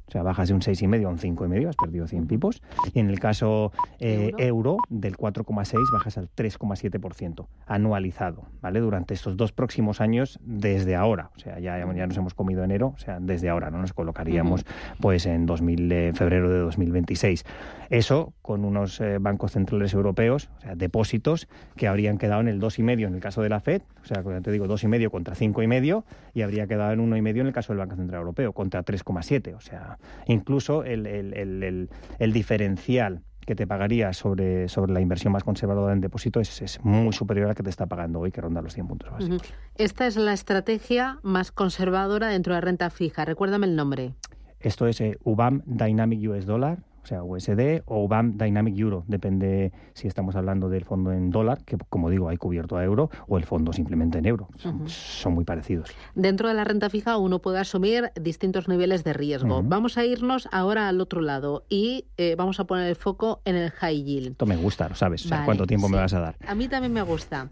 o 0.08 0.10
sea, 0.10 0.22
bajas 0.22 0.48
de 0.48 0.54
un 0.54 0.60
6,5 0.60 1.04
a 1.04 1.08
un 1.08 1.18
5,5, 1.18 1.68
has 1.68 1.76
perdido 1.76 2.06
100 2.06 2.26
pipos. 2.26 2.62
Y 2.94 2.98
en 2.98 3.10
el 3.10 3.20
caso 3.20 3.72
eh, 4.00 4.32
¿Euro? 4.38 4.78
del 4.88 5.16
4,6 5.16 5.78
bajas 5.92 6.16
al 6.16 6.28
3,7% 6.34 7.46
anualizado, 7.66 8.46
¿vale? 8.62 8.80
Durante 8.80 9.14
estos 9.14 9.36
dos 9.36 9.52
próximos 9.52 10.00
años 10.00 10.38
desde 10.42 10.96
ahora. 10.96 11.30
O 11.36 11.38
sea, 11.38 11.58
ya, 11.60 11.78
ya 11.78 12.06
nos 12.06 12.16
hemos 12.16 12.34
comido 12.34 12.64
enero, 12.64 12.94
o 12.96 12.98
sea, 12.98 13.18
desde 13.20 13.50
ahora, 13.50 13.70
¿no? 13.70 13.78
Nos 13.78 13.92
colocaríamos 13.92 14.64
pues 15.00 15.26
en 15.26 15.44
2000, 15.44 16.14
febrero 16.14 16.50
de 16.50 16.58
2026. 16.58 17.44
Eso 17.90 18.32
con 18.42 18.64
unos 18.64 19.00
eh, 19.00 19.18
bancos 19.18 19.52
centrales 19.52 19.92
europeos, 19.92 20.50
o 20.58 20.60
sea, 20.60 20.74
depósitos 20.74 21.48
que 21.76 21.86
habrían 21.86 22.18
quedado 22.18 22.40
en 22.40 22.48
el 22.48 22.60
2,5 22.60 23.06
en 23.06 23.14
el 23.14 23.20
caso 23.20 23.42
de 23.42 23.48
la 23.48 23.60
FED, 23.60 23.82
o 24.02 24.06
sea, 24.06 24.22
te 24.40 24.50
digo 24.50 24.66
2,5 24.66 25.10
contra 25.10 25.34
5,5 25.34 26.04
y 26.34 26.42
habría 26.42 26.66
quedado 26.66 26.92
en 26.92 27.10
1,5 27.10 27.40
en 27.40 27.46
el 27.46 27.52
caso 27.52 27.72
del 27.72 27.80
Banco 27.80 27.96
Central 27.96 28.20
Europeo, 28.20 28.52
contra 28.52 28.84
3,7. 28.84 29.54
O 29.54 29.60
sea, 29.60 29.97
incluso 30.26 30.84
el, 30.84 31.88
diferencial 32.18 33.22
que 33.46 33.54
te 33.54 33.66
pagaría 33.66 34.12
sobre, 34.12 34.68
sobre 34.68 34.92
la 34.92 35.00
inversión 35.00 35.32
más 35.32 35.44
conservadora 35.44 35.92
en 35.92 36.00
depósito 36.00 36.40
es, 36.40 36.80
muy 36.82 37.12
superior 37.12 37.48
al 37.48 37.54
que 37.54 37.62
te 37.62 37.70
está 37.70 37.86
pagando 37.86 38.20
hoy, 38.20 38.30
que 38.30 38.40
ronda 38.40 38.60
los 38.60 38.74
100 38.74 38.86
puntos 38.86 39.10
básicos. 39.10 39.42
Esta 39.76 40.06
es 40.06 40.16
la 40.16 40.32
estrategia 40.32 41.18
más 41.22 41.50
conservadora 41.52 42.28
dentro 42.28 42.52
de 42.52 42.56
la 42.58 42.60
renta 42.60 42.90
fija. 42.90 43.24
Recuérdame 43.24 43.66
el 43.66 43.76
nombre. 43.76 44.14
Esto 44.60 44.86
es 44.86 45.00
eh, 45.00 45.18
UBAM 45.24 45.62
Dynamic 45.66 46.28
US 46.28 46.44
Dollar 46.44 46.78
o 47.02 47.06
sea, 47.06 47.22
USD 47.22 47.82
o 47.86 48.08
BAM 48.08 48.36
Dynamic 48.36 48.78
Euro, 48.78 49.04
depende 49.06 49.72
si 49.94 50.08
estamos 50.08 50.36
hablando 50.36 50.68
del 50.68 50.84
fondo 50.84 51.12
en 51.12 51.30
dólar, 51.30 51.64
que 51.64 51.76
como 51.88 52.10
digo 52.10 52.28
hay 52.28 52.36
cubierto 52.36 52.76
a 52.76 52.84
euro, 52.84 53.10
o 53.26 53.38
el 53.38 53.44
fondo 53.44 53.72
simplemente 53.72 54.18
en 54.18 54.26
euro. 54.26 54.48
Son, 54.56 55.32
muy 55.32 55.44
parecidos. 55.44 55.90
Dentro 56.14 56.48
de 56.48 56.54
la 56.54 56.64
renta 56.64 56.90
fija 56.90 57.16
uno 57.18 57.40
puede 57.40 57.58
asumir 57.58 58.12
distintos 58.20 58.68
niveles 58.68 59.04
de 59.04 59.12
riesgo. 59.12 59.62
Vamos 59.62 59.98
a 59.98 60.04
irnos 60.04 60.48
ahora 60.52 60.88
al 60.88 61.00
otro 61.00 61.20
lado 61.20 61.64
y 61.68 62.06
eh, 62.16 62.34
vamos 62.36 62.60
a 62.60 62.64
poner 62.64 62.88
el 62.88 62.96
foco 62.96 63.40
en 63.44 63.56
el 63.56 63.70
high 63.70 64.02
yield. 64.02 64.30
Esto 64.32 64.46
me 64.46 64.56
gusta, 64.56 64.88
lo 64.88 64.94
sabes. 64.94 65.28
¿Cuánto 65.44 65.66
tiempo 65.66 65.88
me 65.88 65.98
vas 65.98 66.14
a 66.14 66.20
dar? 66.20 66.36
A 66.46 66.54
mí 66.54 66.68
también 66.68 66.92
me 66.92 67.02
gusta. 67.02 67.48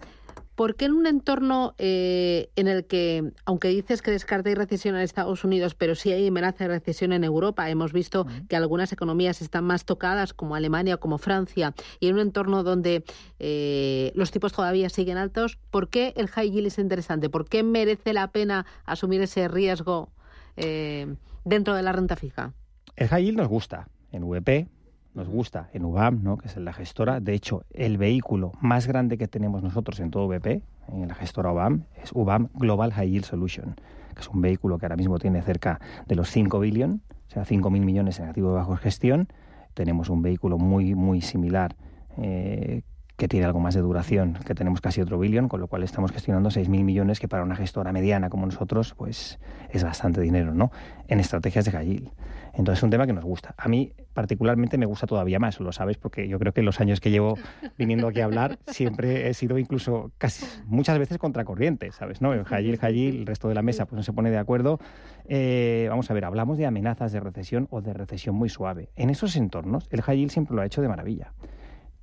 Porque 0.57 0.87
en 0.87 0.93
un 0.93 1.07
entorno 1.07 1.75
eh, 1.79 2.51
en 2.57 2.67
el 2.67 2.87
que, 2.87 3.33
aunque 3.45 3.69
dices 3.69 4.03
que 4.03 4.11
descartáis 4.11 4.57
recesión 4.57 4.97
en 4.97 5.03
Estados 5.03 5.45
Unidos, 5.45 5.75
pero 5.75 5.95
sí 5.95 6.11
hay 6.11 6.27
amenaza 6.27 6.65
de 6.65 6.69
recesión 6.69 7.13
en 7.13 7.25
Europa, 7.25 7.71
hemos 7.71 7.93
visto 7.93 8.27
que 8.49 8.57
algunas 8.57 8.93
economías 8.93 9.43
están 9.43 9.65
más 9.65 9.85
tocadas, 9.85 10.33
como 10.33 10.55
Alemania 10.55 10.97
o 10.97 11.01
como 11.01 11.19
Francia, 11.19 11.75
y 12.01 12.09
en 12.09 12.15
un 12.15 12.21
entorno 12.21 12.63
donde 12.63 13.05
eh, 13.39 14.13
los 14.15 14.31
tipos 14.31 14.53
todavía 14.53 14.89
siguen 14.89 15.19
altos, 15.19 15.59
¿por 15.71 15.91
qué 15.91 16.15
el 16.17 16.29
high 16.29 16.51
yield 16.51 16.67
es 16.69 16.79
interesante? 16.79 17.29
¿Por 17.29 17.49
qué 17.49 17.63
merece 17.63 18.13
la 18.13 18.33
pena 18.33 18.67
asumir 18.85 19.21
ese 19.21 19.49
riesgo 19.49 20.11
eh, 20.57 21.15
dentro 21.45 21.75
de 21.75 21.83
la 21.83 21.93
renta 21.93 22.17
fija? 22.17 22.55
El 22.97 23.09
high 23.09 23.25
yield 23.25 23.37
nos 23.37 23.49
gusta 23.49 23.89
en 24.11 24.25
VP, 24.25 24.69
nos 25.17 25.29
gusta 25.29 25.71
en 25.73 25.85
UBAM, 25.85 26.23
¿no? 26.23 26.37
que 26.37 26.47
es 26.47 26.57
la 26.57 26.73
gestora. 26.73 27.21
De 27.21 27.33
hecho, 27.33 27.65
el 27.71 27.97
vehículo 27.97 28.53
más 28.61 28.87
grande 28.87 29.17
que 29.17 29.27
tenemos 29.27 29.63
nosotros 29.63 29.99
en 30.01 30.11
todo 30.11 30.29
BP, 30.29 30.63
en 30.89 31.09
la 31.09 31.15
gestora 31.15 31.53
UBAM, 31.53 31.85
es 32.03 32.13
UBAM 32.13 32.49
Global 32.55 32.93
High 32.93 33.11
Yield 33.11 33.25
Solution, 33.25 33.75
que 34.15 34.21
es 34.21 34.29
un 34.29 34.43
vehículo 34.43 34.79
que 34.79 34.85
ahora 34.85 34.97
mismo 34.97 35.19
tiene 35.19 35.41
cerca 35.43 35.81
de 36.07 36.15
los 36.15 36.31
5 36.31 36.61
billion, 36.61 37.03
o 37.29 37.31
sea, 37.31 37.45
5.000 37.45 37.71
millones 37.81 38.21
en 38.21 38.27
activo 38.27 38.51
de 38.51 38.57
bajo 38.57 38.77
gestión. 38.77 39.29
Tenemos 39.75 40.11
un 40.11 40.23
vehículo 40.23 40.59
muy, 40.59 40.95
muy 40.95 41.23
similar. 41.23 41.75
Eh, 42.19 42.83
que 43.17 43.29
tiene 43.29 43.47
algo 43.47 43.61
más 43.61 43.75
de 43.75 43.81
duración, 43.81 44.39
que 44.45 44.55
tenemos 44.55 44.81
casi 44.81 45.01
otro 45.01 45.19
billón, 45.19 45.49
con 45.49 45.61
lo 45.61 45.69
cual 45.69 45.83
estamos 45.83 46.13
gestionando 46.13 46.51
6.000 46.51 46.85
millones, 46.85 47.19
que 47.19 47.29
para 47.29 47.43
una 47.43 47.57
gestora 47.57 47.93
mediana 47.93 48.29
como 48.29 48.45
nosotros, 48.45 48.95
pues 48.95 49.39
es 49.71 49.83
bastante 49.83 50.21
dinero, 50.21 50.55
¿no? 50.55 50.71
En 51.09 51.21
estrategias 51.21 51.65
de 51.65 51.71
high 51.71 52.13
Entonces 52.53 52.79
es 52.79 52.83
un 52.83 52.91
tema 52.91 53.07
que 53.07 53.15
nos 53.15 53.25
gusta. 53.25 53.55
A 53.57 53.69
mí 53.69 53.93
particularmente 54.13 54.77
me 54.77 54.85
gusta 54.87 55.07
todavía 55.07 55.39
más, 55.39 55.59
lo 55.61 55.73
sabes, 55.73 55.97
porque 55.97 56.29
yo 56.29 56.39
creo 56.39 56.53
que 56.53 56.61
los 56.61 56.79
años 56.81 57.01
que 57.01 57.11
llevo 57.11 57.39
viniendo 57.79 58.09
aquí 58.09 58.21
a 58.21 58.27
hablar 58.27 58.59
siempre 58.67 59.29
he 59.29 59.35
sido 59.35 59.59
incluso 59.59 60.13
casi 60.19 60.45
muchas 60.67 60.99
veces 60.99 61.17
contracorriente, 61.17 61.93
¿sabes? 61.93 62.21
¿No? 62.21 62.33
High 62.45 62.65
yield, 62.65 63.21
el 63.21 63.27
resto 63.27 63.49
de 63.49 63.55
la 63.55 63.63
mesa 63.63 63.87
pues 63.87 63.97
no 63.97 64.03
se 64.03 64.13
pone 64.13 64.31
de 64.31 64.39
acuerdo. 64.39 64.79
Eh, 65.27 65.87
vamos 65.89 66.11
a 66.11 66.15
ver, 66.15 66.27
hablamos 66.27 66.59
de 66.59 66.67
amenazas 66.67 67.13
de 67.13 67.21
recesión 67.21 67.67
o 67.71 67.81
de 67.81 67.95
recesión 67.95 68.35
muy 68.35 68.51
suave. 68.51 68.91
En 68.95 69.09
esos 69.09 69.37
entornos, 69.37 69.89
el 69.91 70.03
yield 70.03 70.31
siempre 70.31 70.55
lo 70.55 70.61
ha 70.61 70.67
hecho 70.67 70.83
de 70.83 70.89
maravilla. 70.89 71.33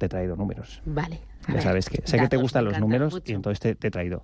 Te 0.03 0.07
he 0.07 0.09
traído 0.09 0.35
números. 0.35 0.81
Vale. 0.83 1.21
Ya 1.47 1.61
sabes 1.61 1.89
que 1.89 2.01
sé 2.05 2.17
que 2.17 2.27
te 2.27 2.37
gustan 2.37 2.65
los 2.65 2.79
números 2.79 3.21
y 3.25 3.33
entonces 3.33 3.77
te 3.77 3.87
he 3.87 3.91
traído. 3.91 4.23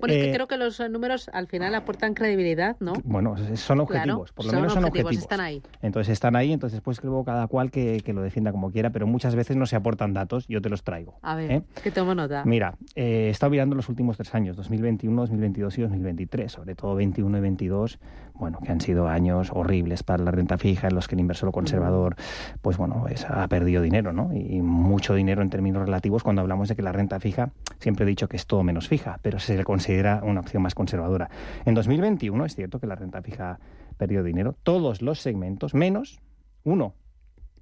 Bueno, 0.00 0.14
es 0.14 0.22
que 0.22 0.30
eh, 0.30 0.34
creo 0.34 0.48
que 0.48 0.56
los 0.56 0.80
números 0.90 1.30
al 1.32 1.46
final 1.46 1.74
aportan 1.74 2.14
credibilidad, 2.14 2.76
¿no? 2.80 2.94
Bueno, 3.04 3.36
son 3.56 3.80
objetivos, 3.80 4.32
por 4.32 4.46
lo 4.46 4.52
menos 4.52 4.72
son 4.72 4.84
objetivos. 4.84 5.12
Están 5.12 5.40
ahí. 5.40 5.62
Entonces 5.82 6.12
están 6.12 6.36
ahí, 6.36 6.52
entonces 6.52 6.80
pues 6.80 7.00
creo 7.00 7.22
cada 7.22 7.46
cual 7.48 7.70
que, 7.70 8.02
lo 8.10 8.22
defienda 8.22 8.50
como 8.50 8.72
quiera, 8.72 8.90
pero 8.90 9.06
muchas 9.06 9.36
veces 9.36 9.56
no 9.56 9.66
se 9.66 9.76
aportan 9.76 10.14
datos, 10.14 10.48
yo 10.48 10.62
te 10.62 10.70
los 10.70 10.82
traigo. 10.82 11.18
A 11.22 11.36
ver, 11.36 11.50
¿eh? 11.52 11.62
que 11.82 11.90
tomo 11.90 12.14
nota. 12.14 12.44
Mira, 12.44 12.76
eh, 12.96 13.26
he 13.26 13.30
estado 13.30 13.50
mirando 13.50 13.76
los 13.76 13.88
últimos 13.88 14.16
tres 14.16 14.34
años, 14.34 14.56
2021, 14.56 15.20
2022 15.20 15.78
y 15.78 15.82
2023, 15.82 16.50
sobre 16.50 16.74
todo 16.74 16.94
21 16.94 17.36
y 17.36 17.40
22, 17.40 17.98
bueno, 18.34 18.58
que 18.64 18.72
han 18.72 18.80
sido 18.80 19.06
años 19.06 19.50
horribles 19.52 20.02
para 20.02 20.24
la 20.24 20.30
renta 20.30 20.56
fija, 20.56 20.88
en 20.88 20.94
los 20.94 21.06
que 21.06 21.14
el 21.14 21.20
inversor 21.20 21.52
conservador, 21.52 22.16
pues 22.62 22.78
bueno, 22.78 23.04
ha 23.28 23.48
perdido 23.48 23.82
dinero, 23.82 24.12
¿no? 24.12 24.32
Y 24.32 24.62
mucho 24.62 25.14
dinero 25.14 25.42
en 25.42 25.50
términos 25.50 25.84
relativos 25.84 26.22
cuando 26.22 26.40
hablamos 26.40 26.49
de 26.50 26.76
que 26.76 26.82
la 26.82 26.92
renta 26.92 27.20
fija, 27.20 27.52
siempre 27.78 28.04
he 28.04 28.08
dicho 28.08 28.28
que 28.28 28.36
es 28.36 28.46
todo 28.46 28.62
menos 28.62 28.88
fija, 28.88 29.18
pero 29.22 29.38
se 29.38 29.56
le 29.56 29.64
considera 29.64 30.20
una 30.24 30.40
opción 30.40 30.62
más 30.62 30.74
conservadora. 30.74 31.30
En 31.64 31.74
2021 31.74 32.44
es 32.44 32.54
cierto 32.54 32.80
que 32.80 32.86
la 32.86 32.96
renta 32.96 33.22
fija 33.22 33.58
perdió 33.96 34.22
dinero, 34.22 34.54
todos 34.62 35.00
los 35.02 35.20
segmentos, 35.20 35.74
menos 35.74 36.20
uno, 36.64 36.94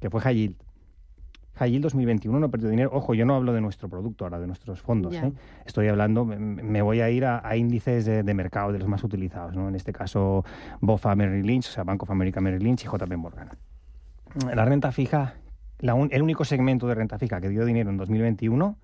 que 0.01 0.11
fue 0.11 0.21
High 0.21 0.37
Yield. 0.37 0.57
High 1.57 1.71
Yield 1.73 1.83
2021 1.83 2.39
no 2.39 2.51
perdió 2.51 2.69
dinero. 2.69 2.91
Ojo, 2.93 3.15
yo 3.15 3.27
no 3.27 3.35
hablo 3.35 3.53
de 3.53 3.61
nuestro 3.61 3.89
producto 3.89 4.25
ahora, 4.25 4.39
de 4.39 4.47
nuestros 4.47 4.81
fondos. 4.81 5.15
¿eh? 5.15 5.33
Estoy 5.67 5.89
hablando, 5.89 6.25
me 6.25 6.83
voy 6.83 7.01
a 7.01 7.11
ir 7.11 7.25
a, 7.25 7.57
índices 7.57 8.05
de, 8.05 8.35
mercado 8.35 8.73
de 8.73 8.79
los 8.79 8.89
más 8.89 9.03
utilizados. 9.03 9.57
¿no? 9.57 9.69
En 9.69 9.75
este 9.75 9.93
caso, 9.93 10.45
BOFA 10.81 11.17
Merrill 11.17 11.45
Lynch, 11.45 11.67
o 11.67 11.71
sea, 11.73 11.85
Bank 11.85 12.03
of 12.05 12.11
America 12.11 12.41
Merrill 12.41 12.63
Lynch 12.63 12.85
y 12.85 12.87
JP 12.87 13.17
Morgan. 13.17 13.51
La 14.55 14.65
renta 14.65 14.93
fija, 14.93 15.35
el 15.81 16.23
único 16.23 16.45
segmento 16.45 16.87
de 16.87 16.95
renta 16.95 17.19
fija 17.19 17.41
que 17.41 17.49
dio 17.49 17.65
dinero 17.65 17.91
en 17.91 17.97
2021 17.97 18.77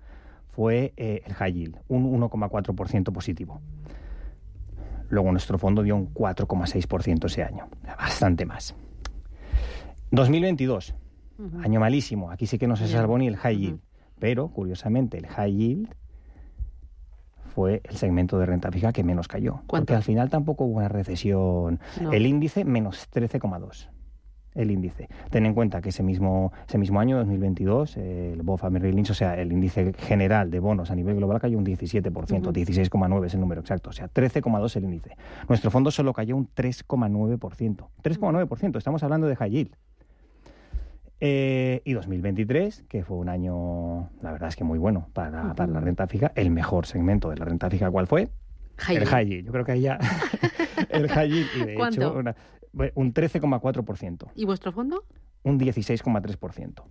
fue 0.47 0.93
eh, 0.95 1.21
el 1.25 1.33
high 1.33 1.53
yield, 1.53 1.77
un 1.89 2.19
1,4% 2.19 3.11
positivo. 3.11 3.61
Luego 5.09 5.31
nuestro 5.31 5.57
fondo 5.57 5.83
dio 5.83 5.95
un 5.95 6.13
4,6% 6.13 7.25
ese 7.25 7.43
año, 7.43 7.67
bastante 7.97 8.45
más. 8.45 8.75
2022, 10.11 10.95
año 11.61 11.79
malísimo, 11.79 12.31
aquí 12.31 12.47
sí 12.47 12.57
que 12.57 12.67
no 12.67 12.75
se 12.75 12.87
salvó 12.87 13.17
ni 13.17 13.27
el 13.27 13.37
high 13.37 13.57
yield, 13.57 13.79
pero 14.19 14.47
curiosamente 14.47 15.17
el 15.17 15.27
high 15.27 15.53
yield 15.53 15.95
fue 17.53 17.81
el 17.83 17.97
segmento 17.97 18.39
de 18.39 18.45
renta 18.45 18.71
fija 18.71 18.93
que 18.93 19.03
menos 19.03 19.27
cayó. 19.27 19.61
Porque 19.67 19.93
al 19.93 20.03
final 20.03 20.29
tampoco 20.29 20.65
hubo 20.65 20.77
una 20.77 20.89
recesión. 20.89 21.79
El 22.11 22.25
índice 22.25 22.65
menos 22.65 23.09
13,2 23.11 23.89
el 24.55 24.71
índice. 24.71 25.07
Ten 25.29 25.45
en 25.45 25.53
cuenta 25.53 25.81
que 25.81 25.89
ese 25.89 26.01
mismo, 26.01 26.51
ese 26.67 26.77
mismo 26.77 26.99
año, 26.99 27.17
2022, 27.17 27.97
el 27.97 28.41
BOFA 28.41 28.69
Merrill 28.69 28.95
Lynch, 28.95 29.11
o 29.11 29.13
sea, 29.13 29.39
el 29.39 29.51
índice 29.51 29.93
general 29.93 30.49
de 30.49 30.59
bonos 30.59 30.89
a 30.89 30.95
nivel 30.95 31.15
global 31.15 31.39
cayó 31.39 31.57
un 31.57 31.65
17%, 31.65 32.11
16,9 32.11 33.25
es 33.25 33.33
el 33.33 33.39
número 33.39 33.61
exacto, 33.61 33.89
o 33.89 33.93
sea, 33.93 34.09
13,2 34.11 34.75
el 34.77 34.83
índice. 34.85 35.17
Nuestro 35.47 35.69
fondo 35.69 35.91
solo 35.91 36.13
cayó 36.13 36.35
un 36.35 36.47
3,9%. 36.47 37.87
3,9%, 38.03 38.77
estamos 38.77 39.03
hablando 39.03 39.27
de 39.27 39.35
high 39.35 39.51
yield. 39.51 39.75
Eh, 41.21 41.81
y 41.85 41.93
2023, 41.93 42.83
que 42.89 43.03
fue 43.03 43.17
un 43.17 43.29
año, 43.29 44.09
la 44.21 44.31
verdad 44.31 44.49
es 44.49 44.55
que 44.55 44.63
muy 44.63 44.77
bueno 44.77 45.07
para, 45.13 45.53
para 45.53 45.71
la 45.71 45.79
renta 45.79 46.07
fija, 46.07 46.31
el 46.35 46.51
mejor 46.51 46.85
segmento 46.85 47.29
de 47.29 47.37
la 47.37 47.45
renta 47.45 47.69
fija, 47.69 47.89
¿cuál 47.89 48.07
fue? 48.07 48.29
el 48.89 49.05
high 49.05 49.25
yield. 49.25 49.45
Yo 49.45 49.51
creo 49.51 49.65
que 49.65 49.71
ahí 49.73 49.81
ya 49.81 49.99
el 50.89 51.07
high 51.09 51.29
yield. 51.29 51.49
Y 51.55 51.65
de 51.65 51.73
hecho, 51.75 52.21
un 52.95 53.13
13,4%. 53.13 54.31
¿Y 54.35 54.45
vuestro 54.45 54.71
fondo? 54.71 55.03
Un 55.43 55.59
16,3%. 55.59 56.83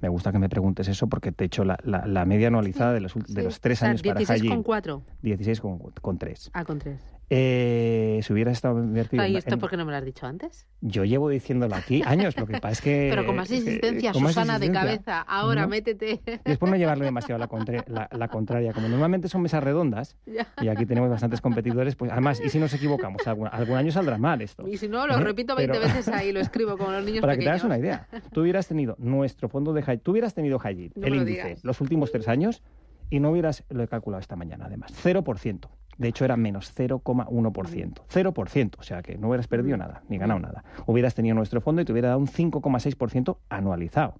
Me 0.00 0.08
gusta 0.08 0.32
que 0.32 0.38
me 0.38 0.48
preguntes 0.48 0.88
eso 0.88 1.06
porque 1.08 1.32
te 1.32 1.44
he 1.44 1.46
hecho 1.46 1.64
la, 1.64 1.78
la, 1.82 2.24
media 2.26 2.48
anualizada 2.48 2.92
de 2.92 3.00
los, 3.00 3.14
de 3.14 3.42
los 3.42 3.60
tres 3.60 3.82
años 3.82 4.02
para 4.02 4.24
High 4.24 4.40
16,4. 4.40 5.02
16,3. 5.22 6.00
Con 6.00 6.18
3. 6.18 6.50
Ah, 6.52 6.64
con 6.64 6.78
3. 6.78 7.13
Eh, 7.30 8.20
si 8.22 8.32
hubieras 8.32 8.52
estado 8.52 8.78
invertido... 8.82 9.26
¿Y 9.26 9.36
esto 9.36 9.58
por 9.58 9.70
qué 9.70 9.76
no 9.76 9.84
me 9.84 9.92
lo 9.92 9.98
has 9.98 10.04
dicho 10.04 10.26
antes? 10.26 10.66
Yo 10.80 11.04
llevo 11.04 11.28
diciéndolo 11.28 11.74
aquí 11.74 12.02
años, 12.04 12.36
lo 12.36 12.46
que 12.46 12.60
pasa 12.60 12.72
es 12.72 12.80
que... 12.80 13.08
Pero 13.10 13.24
con 13.26 13.36
más 13.36 13.50
insistencia, 13.50 14.12
Susana, 14.12 14.58
de 14.58 14.70
cabeza, 14.70 15.20
ahora 15.20 15.66
métete. 15.66 16.20
Después 16.44 16.70
no 16.70 16.76
llevarle 16.76 17.04
demasiado 17.04 17.38
la, 17.38 18.08
la, 18.12 18.28
contraria. 18.28 18.72
Como 18.72 18.88
normalmente 18.88 19.28
son 19.28 19.42
mesas 19.42 19.62
redondas, 19.62 20.16
y 20.60 20.68
aquí 20.68 20.86
tenemos 20.86 21.10
bastantes 21.10 21.40
competidores, 21.40 21.96
pues 21.96 22.12
además, 22.12 22.40
¿y 22.44 22.50
si 22.50 22.58
nos 22.58 22.72
equivocamos? 22.74 23.26
Algún, 23.26 23.76
año 23.76 23.90
saldrá 23.90 24.18
mal 24.18 24.42
esto. 24.42 24.68
Y 24.68 24.76
si 24.76 24.88
no, 24.88 25.06
lo 25.06 25.16
¿Eh? 25.16 25.20
repito 25.20 25.56
20 25.56 25.78
veces 25.78 26.08
ahí, 26.08 26.32
lo 26.32 26.40
escribo 26.44 26.76
como 26.76 26.92
los 26.92 27.04
niños 27.04 27.22
Para 27.22 27.36
que 27.36 27.42
te 27.42 27.48
hagas 27.48 27.64
una 27.64 27.78
idea, 27.78 28.06
tú 28.32 28.42
hubieras 28.42 28.68
tenido 28.68 28.96
nuestro 28.98 29.48
fondo 29.48 29.72
de 29.72 29.82
high... 29.82 29.98
Tú 29.98 30.12
hubieras 30.12 30.34
tenido 30.34 30.58
high 30.58 30.90
el 31.00 31.14
índice, 31.14 31.56
los 31.62 31.80
últimos 31.80 32.12
tres 32.12 32.28
años, 32.28 32.62
y 33.10 33.20
no 33.20 33.30
hubieras, 33.30 33.64
lo 33.70 33.82
he 33.82 33.88
calculado 33.88 34.20
esta 34.20 34.36
mañana 34.36 34.66
además, 34.66 34.92
0%. 35.02 35.68
De 35.98 36.08
hecho, 36.08 36.24
era 36.24 36.36
menos 36.36 36.72
0,1%. 36.76 38.00
0%, 38.08 38.70
o 38.78 38.82
sea 38.82 39.02
que 39.02 39.16
no 39.16 39.28
hubieras 39.28 39.46
perdido 39.46 39.76
nada, 39.76 40.02
ni 40.08 40.18
ganado 40.18 40.40
nada. 40.40 40.64
Hubieras 40.86 41.14
tenido 41.14 41.34
nuestro 41.34 41.60
fondo 41.60 41.82
y 41.82 41.84
te 41.84 41.92
hubiera 41.92 42.08
dado 42.08 42.20
un 42.20 42.28
5,6% 42.28 43.36
anualizado. 43.48 44.14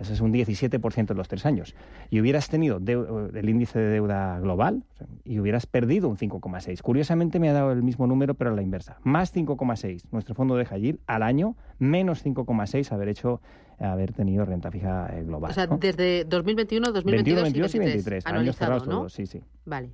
Ese 0.00 0.12
es 0.12 0.20
un 0.20 0.32
17% 0.32 1.10
en 1.10 1.16
los 1.16 1.28
tres 1.28 1.44
años. 1.44 1.74
Y 2.10 2.20
hubieras 2.20 2.48
tenido 2.48 2.78
el 2.78 3.48
índice 3.48 3.78
de 3.78 3.88
deuda 3.88 4.38
global 4.38 4.84
y 5.24 5.40
hubieras 5.40 5.66
perdido 5.66 6.08
un 6.08 6.16
5,6. 6.16 6.80
Curiosamente 6.82 7.40
me 7.40 7.48
ha 7.48 7.52
dado 7.52 7.72
el 7.72 7.82
mismo 7.82 8.06
número, 8.06 8.34
pero 8.34 8.50
a 8.50 8.54
la 8.54 8.62
inversa. 8.62 8.98
Más 9.02 9.34
5,6 9.34 10.04
nuestro 10.12 10.34
fondo 10.34 10.56
de 10.56 10.64
High 10.64 10.98
al 11.06 11.22
año, 11.22 11.56
menos 11.78 12.24
5,6 12.24 12.92
haber 12.92 13.08
hecho 13.08 13.40
haber 13.80 14.12
tenido 14.12 14.44
renta 14.44 14.70
fija 14.70 15.08
eh, 15.12 15.22
global. 15.22 15.50
O 15.50 15.54
sea, 15.54 15.66
desde 15.66 16.24
2021, 16.24 16.92
2022 16.92 17.42
22 17.42 17.74
y 17.74 17.78
23. 17.78 18.26
años 18.26 18.56
cerrados 18.56 18.84
todos, 18.84 19.12
sí, 19.12 19.26
sí. 19.26 19.40
Vale. 19.64 19.90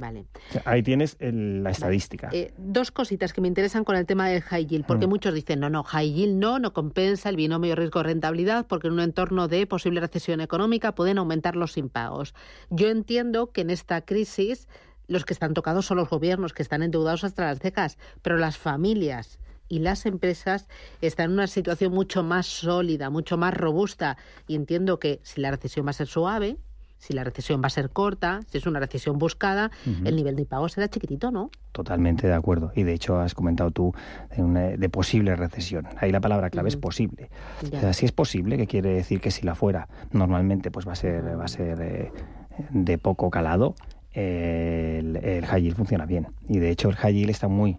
Vale. 0.00 0.24
Ahí 0.64 0.82
tienes 0.82 1.18
la 1.20 1.70
estadística. 1.70 2.30
Eh, 2.32 2.52
dos 2.56 2.90
cositas 2.90 3.34
que 3.34 3.42
me 3.42 3.48
interesan 3.48 3.84
con 3.84 3.96
el 3.96 4.06
tema 4.06 4.28
del 4.28 4.40
high 4.40 4.66
yield, 4.66 4.86
porque 4.86 5.06
mm. 5.06 5.10
muchos 5.10 5.34
dicen, 5.34 5.60
no, 5.60 5.68
no, 5.68 5.82
high 5.84 6.10
yield 6.10 6.36
no, 6.36 6.58
no 6.58 6.72
compensa 6.72 7.28
el 7.28 7.36
binomio 7.36 7.76
riesgo-rentabilidad, 7.76 8.66
porque 8.66 8.86
en 8.86 8.94
un 8.94 9.00
entorno 9.00 9.46
de 9.46 9.66
posible 9.66 10.00
recesión 10.00 10.40
económica 10.40 10.94
pueden 10.94 11.18
aumentar 11.18 11.54
los 11.54 11.76
impagos. 11.76 12.34
Yo 12.70 12.88
entiendo 12.88 13.52
que 13.52 13.60
en 13.60 13.68
esta 13.68 14.00
crisis 14.00 14.68
los 15.06 15.26
que 15.26 15.34
están 15.34 15.52
tocados 15.52 15.84
son 15.84 15.98
los 15.98 16.08
gobiernos, 16.08 16.54
que 16.54 16.62
están 16.62 16.82
endeudados 16.82 17.24
hasta 17.24 17.44
las 17.44 17.58
cejas, 17.58 17.98
pero 18.22 18.38
las 18.38 18.56
familias 18.56 19.38
y 19.68 19.80
las 19.80 20.06
empresas 20.06 20.68
están 21.00 21.26
en 21.26 21.32
una 21.32 21.46
situación 21.46 21.92
mucho 21.92 22.22
más 22.22 22.46
sólida, 22.46 23.10
mucho 23.10 23.36
más 23.36 23.52
robusta. 23.52 24.16
Y 24.46 24.54
entiendo 24.54 24.98
que 24.98 25.20
si 25.22 25.40
la 25.40 25.50
recesión 25.50 25.84
va 25.84 25.90
a 25.90 25.94
ser 25.94 26.06
suave, 26.06 26.56
si 27.00 27.14
la 27.14 27.24
recesión 27.24 27.62
va 27.62 27.66
a 27.66 27.70
ser 27.70 27.90
corta, 27.90 28.40
si 28.50 28.58
es 28.58 28.66
una 28.66 28.78
recesión 28.78 29.18
buscada, 29.18 29.70
el 30.04 30.14
nivel 30.14 30.36
de 30.36 30.42
impago 30.42 30.68
será 30.68 30.88
chiquitito, 30.88 31.30
¿no? 31.30 31.50
Totalmente 31.72 32.26
de 32.26 32.34
acuerdo. 32.34 32.72
Y 32.76 32.82
de 32.82 32.92
hecho 32.92 33.18
has 33.18 33.34
comentado 33.34 33.70
tú 33.70 33.94
de, 34.36 34.88
posible 34.90 35.34
recesión. 35.34 35.88
Ahí 35.96 36.12
la 36.12 36.20
palabra 36.20 36.50
clave 36.50 36.68
es 36.68 36.76
posible. 36.76 37.30
si 37.92 38.04
es 38.04 38.12
posible, 38.12 38.58
que 38.58 38.66
quiere 38.66 38.90
decir 38.90 39.20
que 39.20 39.30
si 39.30 39.46
la 39.46 39.54
fuera, 39.54 39.88
normalmente 40.12 40.70
pues 40.70 40.86
va 40.86 40.92
a 40.92 40.96
ser, 40.96 41.38
va 41.38 41.44
a 41.44 41.48
ser 41.48 41.80
eh, 41.80 42.12
de 42.70 42.98
poco 42.98 43.30
calado. 43.30 43.74
El, 44.12 45.16
el 45.16 45.46
high 45.46 45.62
yield 45.62 45.76
funciona 45.76 46.06
bien. 46.06 46.28
Y 46.48 46.58
de 46.58 46.70
hecho 46.70 46.88
el 46.88 46.96
high 46.96 47.14
yield 47.14 47.30
está 47.30 47.48
muy, 47.48 47.78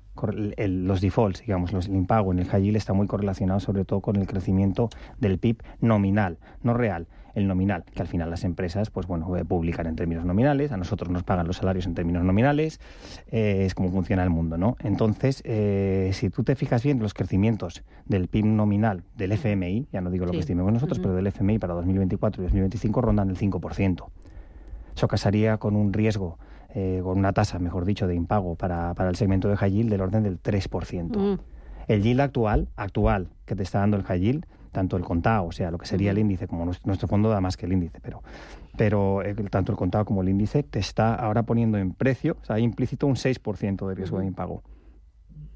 los 0.58 1.02
defaults, 1.02 1.42
digamos, 1.42 1.74
los, 1.74 1.88
el 1.88 1.96
impago 1.96 2.32
en 2.32 2.40
el 2.40 2.46
high 2.46 2.64
yield 2.64 2.78
está 2.78 2.94
muy 2.94 3.08
correlacionado 3.08 3.60
sobre 3.60 3.86
todo 3.86 4.02
con 4.02 4.16
el 4.16 4.28
crecimiento 4.28 4.90
del 5.20 5.38
PIB 5.38 5.62
nominal, 5.82 6.38
no 6.64 6.74
real 6.74 7.08
el 7.36 7.48
nominal, 7.48 7.84
que 7.94 8.02
al 8.02 8.08
final 8.08 8.30
las 8.30 8.44
empresas, 8.44 8.90
pues 8.90 9.08
bueno, 9.08 9.36
eh, 9.38 9.46
publican 9.46 9.88
en 9.88 9.96
términos 9.96 10.26
nominales, 10.26 10.72
a 10.72 10.78
nosotros 10.78 11.10
nos 11.10 11.24
pagan 11.24 11.48
los 11.48 11.58
salarios 11.58 11.86
en 11.86 11.94
términos 11.94 12.24
nominales, 12.24 12.80
eh, 13.32 13.64
es 13.66 13.74
como 13.74 13.90
funciona 13.90 14.24
el 14.24 14.30
mundo, 14.30 14.58
¿no? 14.58 14.76
Entonces, 14.84 15.42
eh, 15.46 16.12
si 16.14 16.30
tú 16.30 16.44
te 16.44 16.56
fijas 16.56 16.84
bien, 16.84 17.00
los 17.00 17.14
crecimientos 17.14 17.84
del 18.06 18.28
PIB 18.28 18.46
nominal 18.46 19.04
del 19.16 19.32
FMI, 19.34 19.88
ya 19.92 20.02
no 20.02 20.10
digo 20.10 20.26
lo 20.26 20.32
que 20.32 20.40
estimemos 20.40 20.72
nosotros, 20.74 21.00
pero 21.00 21.14
del 21.14 21.28
FMI 21.28 21.60
para 21.60 21.74
2024 21.74 22.42
y 22.42 22.46
2025 22.46 23.02
rondan 23.02 23.30
el 23.30 23.38
5%. 23.38 24.06
Eso 24.96 25.08
casaría 25.08 25.58
con 25.58 25.76
un 25.76 25.94
riesgo, 25.94 26.38
con 26.74 27.18
una 27.18 27.34
tasa, 27.34 27.60
mejor 27.60 27.86
dicho, 27.86 28.08
de 28.08 28.16
impago 28.16 28.56
para, 28.56 28.94
para 28.94 29.10
el 29.10 29.16
segmento 29.16 29.50
de 29.50 29.58
high 29.58 29.72
yield 29.72 29.90
del 29.90 30.02
orden 30.02 30.24
del 30.24 30.42
3%. 30.42 31.18
Mm. 31.18 31.40
El 31.88 32.04
yield 32.04 32.22
actual, 32.22 32.70
actual 32.76 33.30
que 33.46 33.56
te 33.56 33.64
está 33.64 33.80
dando 33.80 33.98
el 33.98 34.04
high 34.04 34.20
yield, 34.20 34.46
tanto 34.72 34.98
el 34.98 35.04
contado, 35.04 35.46
o 35.46 35.52
sea, 35.52 35.72
lo 35.72 35.78
que 35.78 35.86
sería 35.86 36.12
el 36.12 36.18
índice, 36.18 36.48
como 36.48 36.66
nuestro, 36.66 37.08
fondo 37.08 37.30
da 37.30 37.42
más 37.42 37.58
que 37.58 37.66
el 37.66 37.74
índice, 37.74 38.00
pero, 38.02 38.24
pero 38.78 39.22
tanto 39.50 39.72
el 39.72 39.78
contado 39.78 40.06
como 40.06 40.22
el 40.22 40.30
índice 40.30 40.64
te 40.64 40.80
está 40.80 41.14
ahora 41.14 41.44
poniendo 41.44 41.78
en 41.78 41.94
precio, 41.94 42.38
o 42.42 42.46
sea, 42.46 42.56
hay 42.56 42.64
implícito 42.64 43.08
un 43.08 43.16
6% 43.16 43.88
de 43.88 43.96
riesgo 43.96 44.20
de 44.20 44.26
impago. 44.26 44.64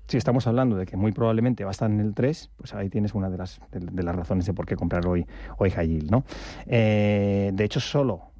Si 0.08 0.18
estamos 0.18 0.46
hablando 0.46 0.76
de 0.76 0.86
que 0.86 0.98
muy 0.98 1.14
probablemente 1.14 1.64
va 1.64 1.72
a 1.72 1.72
estar 1.72 1.90
en 1.90 2.00
el 2.00 2.14
3, 2.14 2.52
pues 2.58 2.76
ahí 2.76 2.90
tienes 2.90 3.16
una 3.16 3.30
de 3.30 3.38
las, 3.38 3.60
de, 3.72 4.04
las 4.04 4.16
razones 4.16 4.46
de 4.46 4.54
por 4.54 4.66
qué 4.66 4.76
comprar 4.76 5.08
hoy, 5.08 5.26
hoy 5.58 5.72
high 5.72 5.88
yield, 5.88 6.12
¿no? 6.12 6.26
Eh, 6.68 7.52
de 7.54 7.64
hecho, 7.64 7.80
solo 7.80 8.35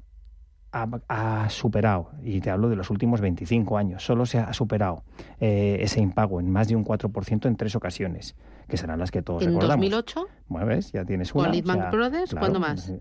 ha, 1.08 1.48
superado, 1.48 2.10
y 2.22 2.40
te 2.40 2.50
hablo 2.50 2.68
de 2.68 2.76
los 2.76 2.90
últimos 2.90 3.20
25 3.20 3.78
años, 3.78 4.04
solo 4.04 4.26
se 4.26 4.38
ha 4.38 4.52
superado 4.52 5.04
eh, 5.40 5.78
ese 5.80 6.00
impago 6.00 6.40
en 6.40 6.50
más 6.50 6.68
de 6.68 6.76
un 6.76 6.84
4% 6.84 7.46
en 7.46 7.56
tres 7.56 7.74
ocasiones, 7.74 8.36
que 8.68 8.76
serán 8.76 8.98
las 8.98 9.10
que 9.10 9.22
todos 9.22 9.42
¿En 9.42 9.50
recordamos. 9.50 9.84
¿En 9.84 9.90
2008? 9.90 10.26
Mueves, 10.48 10.92
ya 10.92 11.04
tienes 11.04 11.34
una. 11.34 11.50
¿Con 11.50 11.90
Brothers? 11.90 12.34
¿Cuándo 12.34 12.60
más? 12.60 12.92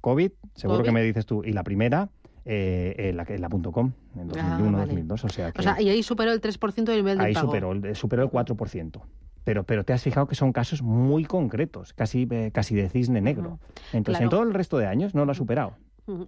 COVID, 0.00 0.32
seguro 0.54 0.82
que 0.82 0.92
me 0.92 1.02
dices 1.02 1.26
tú. 1.26 1.42
Y 1.44 1.52
la 1.52 1.62
primera, 1.62 2.10
eh, 2.44 3.12
la, 3.14 3.26
la 3.38 3.48
.com, 3.48 3.92
en 4.16 4.28
2001, 4.28 4.78
ah, 4.78 4.80
2002. 4.82 5.24
O 5.24 5.28
sea, 5.28 5.52
o 5.56 5.62
sea, 5.62 5.80
y 5.80 5.88
ahí 5.88 6.02
superó 6.02 6.32
el 6.32 6.40
3% 6.40 6.84
del 6.84 6.96
nivel 6.96 7.18
de 7.18 7.24
Ahí 7.24 7.34
superó, 7.34 7.72
superó 7.94 8.22
el 8.22 8.30
4%. 8.30 9.00
Pero, 9.44 9.64
pero 9.64 9.84
te 9.84 9.92
has 9.92 10.02
fijado 10.02 10.26
que 10.26 10.34
son 10.34 10.52
casos 10.52 10.82
muy 10.82 11.24
concretos, 11.24 11.92
casi, 11.92 12.26
eh, 12.30 12.50
casi 12.52 12.74
de 12.74 12.88
cisne 12.88 13.20
negro. 13.20 13.58
Entonces, 13.92 14.22
en 14.22 14.30
todo 14.30 14.42
el 14.42 14.54
resto 14.54 14.78
de 14.78 14.86
años 14.86 15.14
no 15.14 15.26
lo 15.26 15.32
ha 15.32 15.34
superado. 15.34 15.76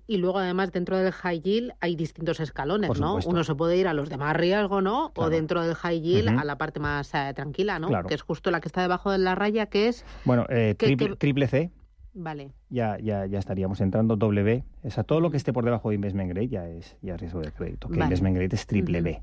Y 0.07 0.17
luego, 0.17 0.39
además, 0.39 0.73
dentro 0.73 0.97
del 0.97 1.13
high 1.13 1.41
yield 1.41 1.73
hay 1.81 1.97
distintos 1.97 2.41
escalones, 2.41 2.99
¿no? 2.99 3.19
Uno 3.27 3.45
se 3.45 3.55
puede 3.55 3.77
ir 3.77 3.89
a 3.89 3.95
los 3.95 4.09
de 4.09 4.17
más 4.17 4.37
riesgo, 4.37 4.81
¿no? 4.81 5.13
O 5.17 5.31
dentro 5.31 5.63
del 5.63 5.75
high 5.75 6.01
yield 6.01 6.29
a 6.29 6.45
la 6.45 6.57
parte 6.57 6.81
más 6.81 7.13
eh, 7.15 7.33
tranquila, 7.35 7.79
¿no? 7.79 7.89
Que 8.05 8.15
es 8.15 8.23
justo 8.23 8.51
la 8.51 8.61
que 8.61 8.69
está 8.69 8.83
debajo 8.83 9.11
de 9.11 9.19
la 9.19 9.35
raya, 9.35 9.67
que 9.67 9.89
es... 9.89 10.05
Bueno, 10.25 10.47
eh, 10.49 10.75
triple, 11.19 11.47
C. 11.47 11.71
Vale. 12.19 12.53
Ya, 12.71 12.97
ya, 12.99 13.27
ya 13.27 13.39
estaríamos 13.39 13.83
entrando 13.83 14.17
doble 14.17 14.43
B. 14.43 14.65
O 14.83 14.91
sea, 14.91 15.05
todo 15.05 15.21
lo 15.21 15.31
que 15.31 15.37
esté 15.37 15.53
por 15.53 15.67
debajo 15.67 15.91
de 15.91 15.97
investment 15.97 16.31
grade 16.31 16.49
ya 16.49 16.67
es, 16.67 16.97
ya 17.03 17.19
riesgo 17.19 17.41
de 17.41 17.53
crédito. 17.53 17.89
Que 17.91 18.01
investment 18.01 18.37
grade 18.37 18.55
es 18.57 18.67
triple 18.67 19.03
B. 19.03 19.23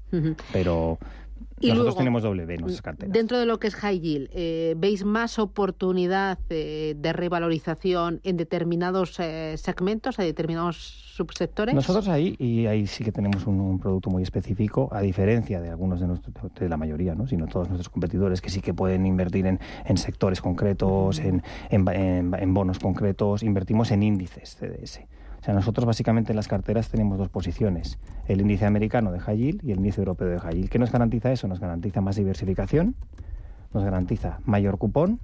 Pero 0.51 0.99
y 1.63 1.69
Nosotros 1.69 1.95
tenemos 1.95 2.23
doble 2.23 2.45
B 2.45 2.55
en 2.55 2.61
nuestras 2.61 2.81
carteras. 2.81 3.13
Dentro 3.13 3.39
de 3.39 3.45
lo 3.45 3.57
que 3.57 3.67
es 3.67 3.75
high 3.75 3.99
yield, 3.99 4.29
eh, 4.33 4.75
¿veis 4.77 5.05
más 5.05 5.39
oportunidad 5.39 6.37
eh, 6.49 6.95
de 6.97 7.13
revalorización 7.13 8.19
en 8.23 8.37
determinados 8.37 9.17
eh, 9.19 9.55
segmentos, 9.57 10.19
en 10.19 10.25
determinados 10.25 10.77
subsectores? 11.15 11.73
Nosotros 11.73 12.09
ahí, 12.09 12.35
y 12.37 12.65
ahí 12.65 12.85
sí 12.85 13.03
que 13.03 13.11
tenemos 13.11 13.47
un, 13.47 13.79
producto 13.79 14.09
muy 14.09 14.23
específico, 14.23 14.89
a 14.91 15.01
diferencia 15.01 15.61
de 15.61 15.69
algunos 15.69 16.01
de, 16.01 16.07
nuestros, 16.07 16.35
de 16.53 16.69
la 16.69 16.77
mayoría, 16.77 17.15
¿no? 17.15 17.27
sino 17.27 17.47
todos 17.47 17.69
nuestros 17.69 17.89
competidores 17.89 18.41
que 18.41 18.49
sí 18.49 18.61
que 18.61 18.73
pueden 18.73 19.05
invertir 19.05 19.45
en, 19.45 19.59
en 19.85 19.97
sectores 19.97 20.41
concretos, 20.41 21.19
en, 21.19 21.43
en, 21.69 21.87
en 21.87 22.53
bonos 22.53 22.79
concretos, 22.79 23.41
invertimos 23.41 23.91
en 23.91 24.03
índices 24.03 24.57
CDS. 24.59 24.99
O 25.43 25.45
sea, 25.45 25.53
nosotros 25.53 25.85
básicamente 25.85 26.31
en 26.31 26.37
las 26.37 26.47
carteras 26.47 26.87
tenemos 26.87 27.17
dos 27.17 27.27
posiciones, 27.27 27.99
el 28.29 28.39
índice 28.39 28.65
americano 28.65 29.11
de 29.11 29.19
high 29.19 29.59
y 29.61 29.71
el 29.73 29.79
índice 29.79 29.99
europeo 29.99 30.29
de 30.29 30.39
high. 30.39 30.69
¿Qué 30.69 30.79
nos 30.79 30.89
garantiza 30.89 31.33
eso? 31.33 31.49
Nos 31.49 31.59
garantiza 31.59 31.99
más 31.99 32.15
diversificación, 32.15 32.95
nos 33.73 33.83
garantiza 33.83 34.39
mayor 34.45 34.77
cupón 34.77 35.19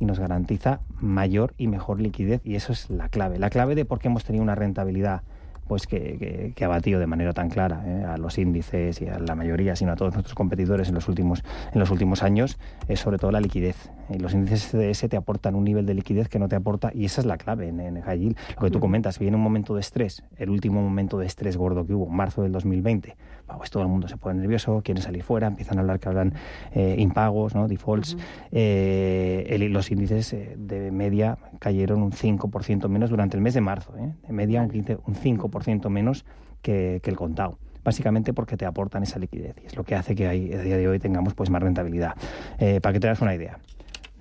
y 0.00 0.06
nos 0.06 0.18
garantiza 0.18 0.80
mayor 1.02 1.52
y 1.58 1.66
mejor 1.66 2.00
liquidez 2.00 2.40
y 2.44 2.54
eso 2.54 2.72
es 2.72 2.88
la 2.88 3.10
clave. 3.10 3.38
La 3.38 3.50
clave 3.50 3.74
de 3.74 3.84
por 3.84 3.98
qué 3.98 4.08
hemos 4.08 4.24
tenido 4.24 4.42
una 4.42 4.54
rentabilidad 4.54 5.20
pues 5.68 5.86
que, 5.86 6.54
ha 6.58 6.68
batido 6.68 6.98
de 6.98 7.06
manera 7.06 7.34
tan 7.34 7.50
clara 7.50 7.82
¿eh? 7.86 8.04
a 8.04 8.16
los 8.16 8.38
índices 8.38 9.02
y 9.02 9.08
a 9.08 9.18
la 9.18 9.34
mayoría, 9.34 9.76
sino 9.76 9.92
a 9.92 9.96
todos 9.96 10.14
nuestros 10.14 10.34
competidores 10.34 10.88
en 10.88 10.94
los 10.94 11.08
últimos, 11.08 11.44
en 11.74 11.78
los 11.78 11.90
últimos 11.90 12.22
años, 12.22 12.58
es 12.88 13.00
sobre 13.00 13.18
todo 13.18 13.30
la 13.30 13.40
liquidez. 13.40 13.90
Y 14.14 14.18
los 14.18 14.34
índices 14.34 14.68
CDS 14.68 15.08
te 15.08 15.16
aportan 15.16 15.54
un 15.54 15.64
nivel 15.64 15.86
de 15.86 15.94
liquidez 15.94 16.28
que 16.28 16.38
no 16.38 16.48
te 16.48 16.56
aporta, 16.56 16.90
y 16.94 17.04
esa 17.04 17.20
es 17.20 17.26
la 17.26 17.36
clave 17.36 17.68
en, 17.68 17.80
en 17.80 18.00
High. 18.00 18.34
Lo 18.56 18.62
que 18.62 18.70
tú 18.70 18.80
comentas, 18.80 19.18
viene 19.18 19.36
un 19.36 19.42
momento 19.42 19.74
de 19.74 19.80
estrés, 19.80 20.22
el 20.36 20.50
último 20.50 20.82
momento 20.82 21.18
de 21.18 21.26
estrés 21.26 21.56
gordo 21.56 21.86
que 21.86 21.94
hubo, 21.94 22.06
marzo 22.06 22.42
del 22.42 22.52
2020, 22.52 23.16
pues 23.56 23.70
todo 23.70 23.82
el 23.82 23.88
mundo 23.88 24.08
se 24.08 24.16
pone 24.16 24.40
nervioso, 24.40 24.82
quiere 24.82 25.00
salir 25.00 25.22
fuera, 25.22 25.46
empiezan 25.46 25.78
a 25.78 25.80
hablar 25.82 26.00
que 26.00 26.08
hablan 26.08 26.34
eh, 26.72 26.96
impagos, 26.98 27.54
¿no? 27.54 27.68
defaults. 27.68 28.16
Eh, 28.50 29.68
los 29.70 29.90
índices 29.90 30.34
de 30.56 30.90
media 30.90 31.38
cayeron 31.58 32.02
un 32.02 32.12
5% 32.12 32.88
menos 32.88 33.10
durante 33.10 33.36
el 33.36 33.42
mes 33.42 33.54
de 33.54 33.60
marzo, 33.60 33.92
de 33.92 34.32
media 34.32 34.62
un, 34.62 34.68
15, 34.68 34.98
un 35.06 35.14
5% 35.14 35.88
menos 35.88 36.24
que, 36.60 37.00
el 37.02 37.16
contado 37.16 37.58
básicamente 37.84 38.32
porque 38.32 38.56
te 38.56 38.64
aportan 38.64 39.02
esa 39.02 39.18
liquidez 39.18 39.56
y 39.60 39.66
es 39.66 39.74
lo 39.74 39.82
que 39.82 39.96
hace 39.96 40.14
que 40.14 40.28
a 40.28 40.30
día 40.30 40.76
de 40.76 40.86
hoy 40.86 41.00
tengamos 41.00 41.34
pues 41.34 41.50
más 41.50 41.60
rentabilidad. 41.60 42.14
Eh, 42.60 42.80
para 42.80 42.92
que 42.92 43.00
te 43.00 43.08
das 43.08 43.20
una 43.20 43.34
idea, 43.34 43.58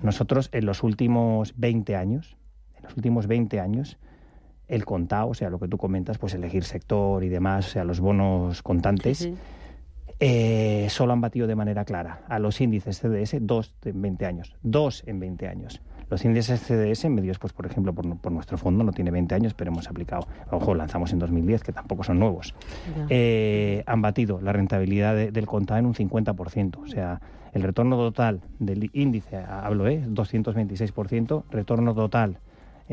nosotros 0.04 0.50
en 0.52 0.66
los 0.66 0.84
últimos 0.84 1.54
20 1.58 1.96
años, 1.96 2.38
en 2.78 2.84
los 2.84 2.96
últimos 2.96 3.28
20 3.28 3.60
años, 3.60 3.98
el 4.68 4.86
contado, 4.86 5.30
o 5.30 5.34
sea, 5.34 5.50
lo 5.50 5.60
que 5.60 5.68
tú 5.68 5.78
comentas, 5.78 6.18
pues 6.18 6.34
elegir 6.34 6.64
sector 6.64 7.24
y 7.24 7.30
demás, 7.30 7.68
o 7.68 7.70
sea, 7.70 7.84
los 7.84 8.00
bonos 8.00 8.64
contantes, 8.64 9.30
eh, 10.20 10.88
solo 10.90 11.14
han 11.14 11.22
batido 11.22 11.48
de 11.48 11.56
manera 11.56 11.84
clara 11.84 12.22
a 12.30 12.40
los 12.40 12.62
índices 12.62 13.00
CDS 13.00 13.38
dos 13.42 13.74
en 13.84 14.02
20 14.02 14.26
años, 14.26 14.56
dos 14.62 15.04
en 15.08 15.20
20 15.20 15.48
años. 15.48 15.82
Los 16.10 16.26
índices 16.26 16.60
CDS, 16.60 17.10
medios, 17.10 17.40
pues 17.40 17.54
por 17.54 17.66
ejemplo, 17.66 17.94
por, 17.94 18.32
nuestro 18.32 18.58
fondo, 18.58 18.84
no 18.84 18.92
tiene 18.92 19.12
20 19.12 19.34
años, 19.34 19.54
pero 19.54 19.72
hemos 19.72 19.88
aplicado, 19.88 20.28
ojo, 20.52 20.76
lanzamos 20.76 21.12
en 21.14 21.20
2010, 21.20 21.64
que 21.64 21.72
tampoco 21.72 22.04
son 22.04 22.20
nuevos, 22.20 22.54
eh, 23.10 23.84
han 23.88 24.02
batido 24.02 24.42
la 24.42 24.52
rentabilidad 24.54 25.16
del 25.16 25.46
contado 25.48 25.80
en 25.80 25.86
un 25.86 25.94
50%. 25.94 26.80
O 26.80 26.88
sea, 26.88 27.22
el 27.54 27.64
retorno 27.64 27.98
total 27.98 28.42
del 28.60 28.90
índice, 28.94 29.38
hablo, 29.38 29.88
¿eh? 29.88 30.04
226%, 30.08 31.44
retorno 31.52 31.94
total 31.94 32.38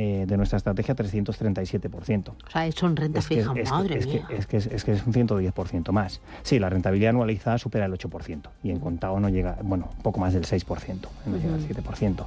eh, 0.00 0.26
de 0.28 0.37
nuestra 0.37 0.58
estrategia 0.58 0.94
337%. 0.94 2.28
O 2.28 2.50
sea, 2.52 2.68
eso 2.68 2.87
en 2.87 2.94
renta 2.94 3.20
fija, 3.20 3.52
madre 3.52 3.98
es 3.98 4.06
mía. 4.06 4.24
Que, 4.28 4.37
es, 4.37 4.46
que, 4.46 4.56
es, 4.58 4.84
que 4.84 4.92
es 4.92 5.04
un 5.04 5.12
110% 5.12 5.90
más. 5.90 6.20
Sí, 6.42 6.61
la 6.61 6.70
rentabilidad 6.70 7.11
anualizada 7.11 7.58
supera 7.58 7.87
el 7.87 7.92
8% 7.94 8.48
y 8.62 8.70
en 8.70 8.78
contado 8.78 9.18
no 9.18 9.28
llega, 9.28 9.58
bueno, 9.61 9.90
poco 10.04 10.20
más 10.20 10.34
del 10.34 10.44
6%, 10.44 11.00
no 11.26 11.37
llega 11.37 11.52
al 11.52 11.68
7%. 11.68 12.26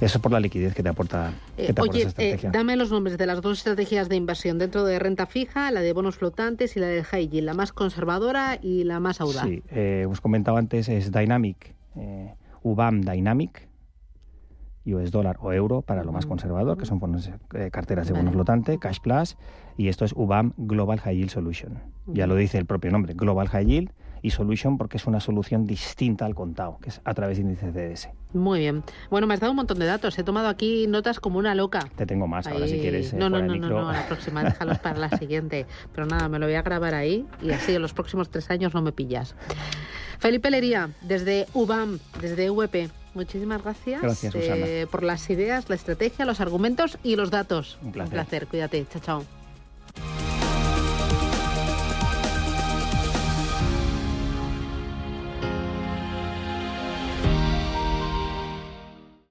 Eso 0.00 0.18
es 0.18 0.18
por 0.18 0.32
la 0.32 0.40
liquidez 0.40 0.74
que 0.74 0.82
te 0.82 0.88
aporta, 0.88 1.32
que 1.56 1.72
te 1.72 1.80
oye, 1.80 2.00
esa 2.00 2.08
eh, 2.08 2.08
estrategia. 2.08 2.50
dame 2.50 2.74
los 2.74 2.90
nombres 2.90 3.16
de 3.16 3.26
las 3.26 3.40
dos 3.40 3.58
estrategias 3.58 4.08
de 4.08 4.16
inversión 4.16 4.58
dentro 4.58 4.84
de 4.84 4.98
renta 4.98 5.26
fija, 5.26 5.70
la 5.70 5.80
de 5.80 5.92
bonos 5.92 6.16
flotantes 6.16 6.76
y 6.76 6.80
la 6.80 6.88
del 6.88 7.04
high 7.04 7.28
yield, 7.28 7.46
la 7.46 7.54
más 7.54 7.70
conservadora 7.70 8.58
y 8.60 8.82
la 8.82 8.98
más 8.98 9.20
audaz. 9.20 9.44
Sí, 9.44 9.62
eh, 9.70 10.08
os 10.10 10.20
comentaba 10.20 10.58
antes, 10.58 10.88
es 10.88 11.12
Dynamic, 11.12 11.72
UBAM 12.64 13.02
Dynamic, 13.02 13.68
US 14.86 15.10
dólar 15.10 15.38
o 15.40 15.52
euro 15.52 15.82
para 15.82 16.04
lo 16.04 16.12
más 16.12 16.26
conservador, 16.26 16.76
que 16.76 16.86
son 16.86 17.00
eh, 17.54 17.70
carteras 17.70 18.08
de 18.08 18.14
bono 18.14 18.32
flotante, 18.32 18.78
Cash 18.78 18.98
Plus, 19.00 19.36
y 19.76 19.88
esto 19.88 20.04
es 20.04 20.12
UBAM 20.14 20.52
Global 20.56 21.00
High 21.00 21.16
Yield 21.16 21.30
Solution. 21.30 21.78
Ya 22.06 22.26
lo 22.26 22.34
dice 22.34 22.58
el 22.58 22.66
propio 22.66 22.90
nombre, 22.90 23.14
Global 23.14 23.48
High 23.48 23.66
Yield 23.66 23.90
y 24.22 24.30
Solution 24.30 24.78
porque 24.78 24.96
es 24.96 25.06
una 25.06 25.20
solución 25.20 25.66
distinta 25.66 26.24
al 26.24 26.34
contado, 26.34 26.78
que 26.80 26.88
es 26.88 27.00
a 27.04 27.12
través 27.12 27.36
de 27.36 27.42
índices 27.42 27.74
CDS. 27.74 28.08
Muy 28.32 28.60
bien. 28.60 28.82
Bueno, 29.10 29.26
me 29.26 29.34
has 29.34 29.40
dado 29.40 29.52
un 29.52 29.56
montón 29.56 29.78
de 29.78 29.86
datos. 29.86 30.18
He 30.18 30.22
tomado 30.22 30.48
aquí 30.48 30.86
notas 30.86 31.20
como 31.20 31.38
una 31.38 31.54
loca. 31.54 31.88
Te 31.96 32.06
tengo 32.06 32.26
más 32.26 32.46
ahora 32.46 32.66
si 32.66 32.78
quieres. 32.78 33.12
Eh, 33.12 33.16
no, 33.16 33.28
no, 33.28 33.42
no, 33.42 33.56
no, 33.56 33.68
no, 33.68 33.92
la 33.92 34.06
próxima 34.06 34.44
déjalos 34.44 34.78
para 34.78 34.98
la 34.98 35.10
siguiente. 35.18 35.66
Pero 35.92 36.06
nada, 36.06 36.28
me 36.28 36.38
lo 36.38 36.46
voy 36.46 36.54
a 36.54 36.62
grabar 36.62 36.94
ahí 36.94 37.26
y 37.42 37.50
así 37.50 37.74
en 37.74 37.82
los 37.82 37.92
próximos 37.92 38.30
tres 38.30 38.48
años 38.50 38.74
no 38.74 38.80
me 38.80 38.92
pillas. 38.92 39.34
Felipe 40.18 40.50
Lería, 40.50 40.90
desde 41.02 41.46
UBAM, 41.52 41.98
desde 42.20 42.48
VP. 42.48 43.01
Muchísimas 43.14 43.62
gracias, 43.62 44.24
eh, 44.34 44.86
por 44.90 45.02
las 45.02 45.28
ideas, 45.28 45.68
la 45.68 45.74
estrategia, 45.74 46.24
los 46.24 46.40
argumentos 46.40 46.98
y 47.02 47.16
los 47.16 47.30
datos. 47.30 47.78
Un 47.82 47.92
placer. 47.92 48.08
Un 48.08 48.12
placer. 48.12 48.46
Cuídate. 48.46 48.86
Chao, 48.90 49.02
chao. 49.02 50.31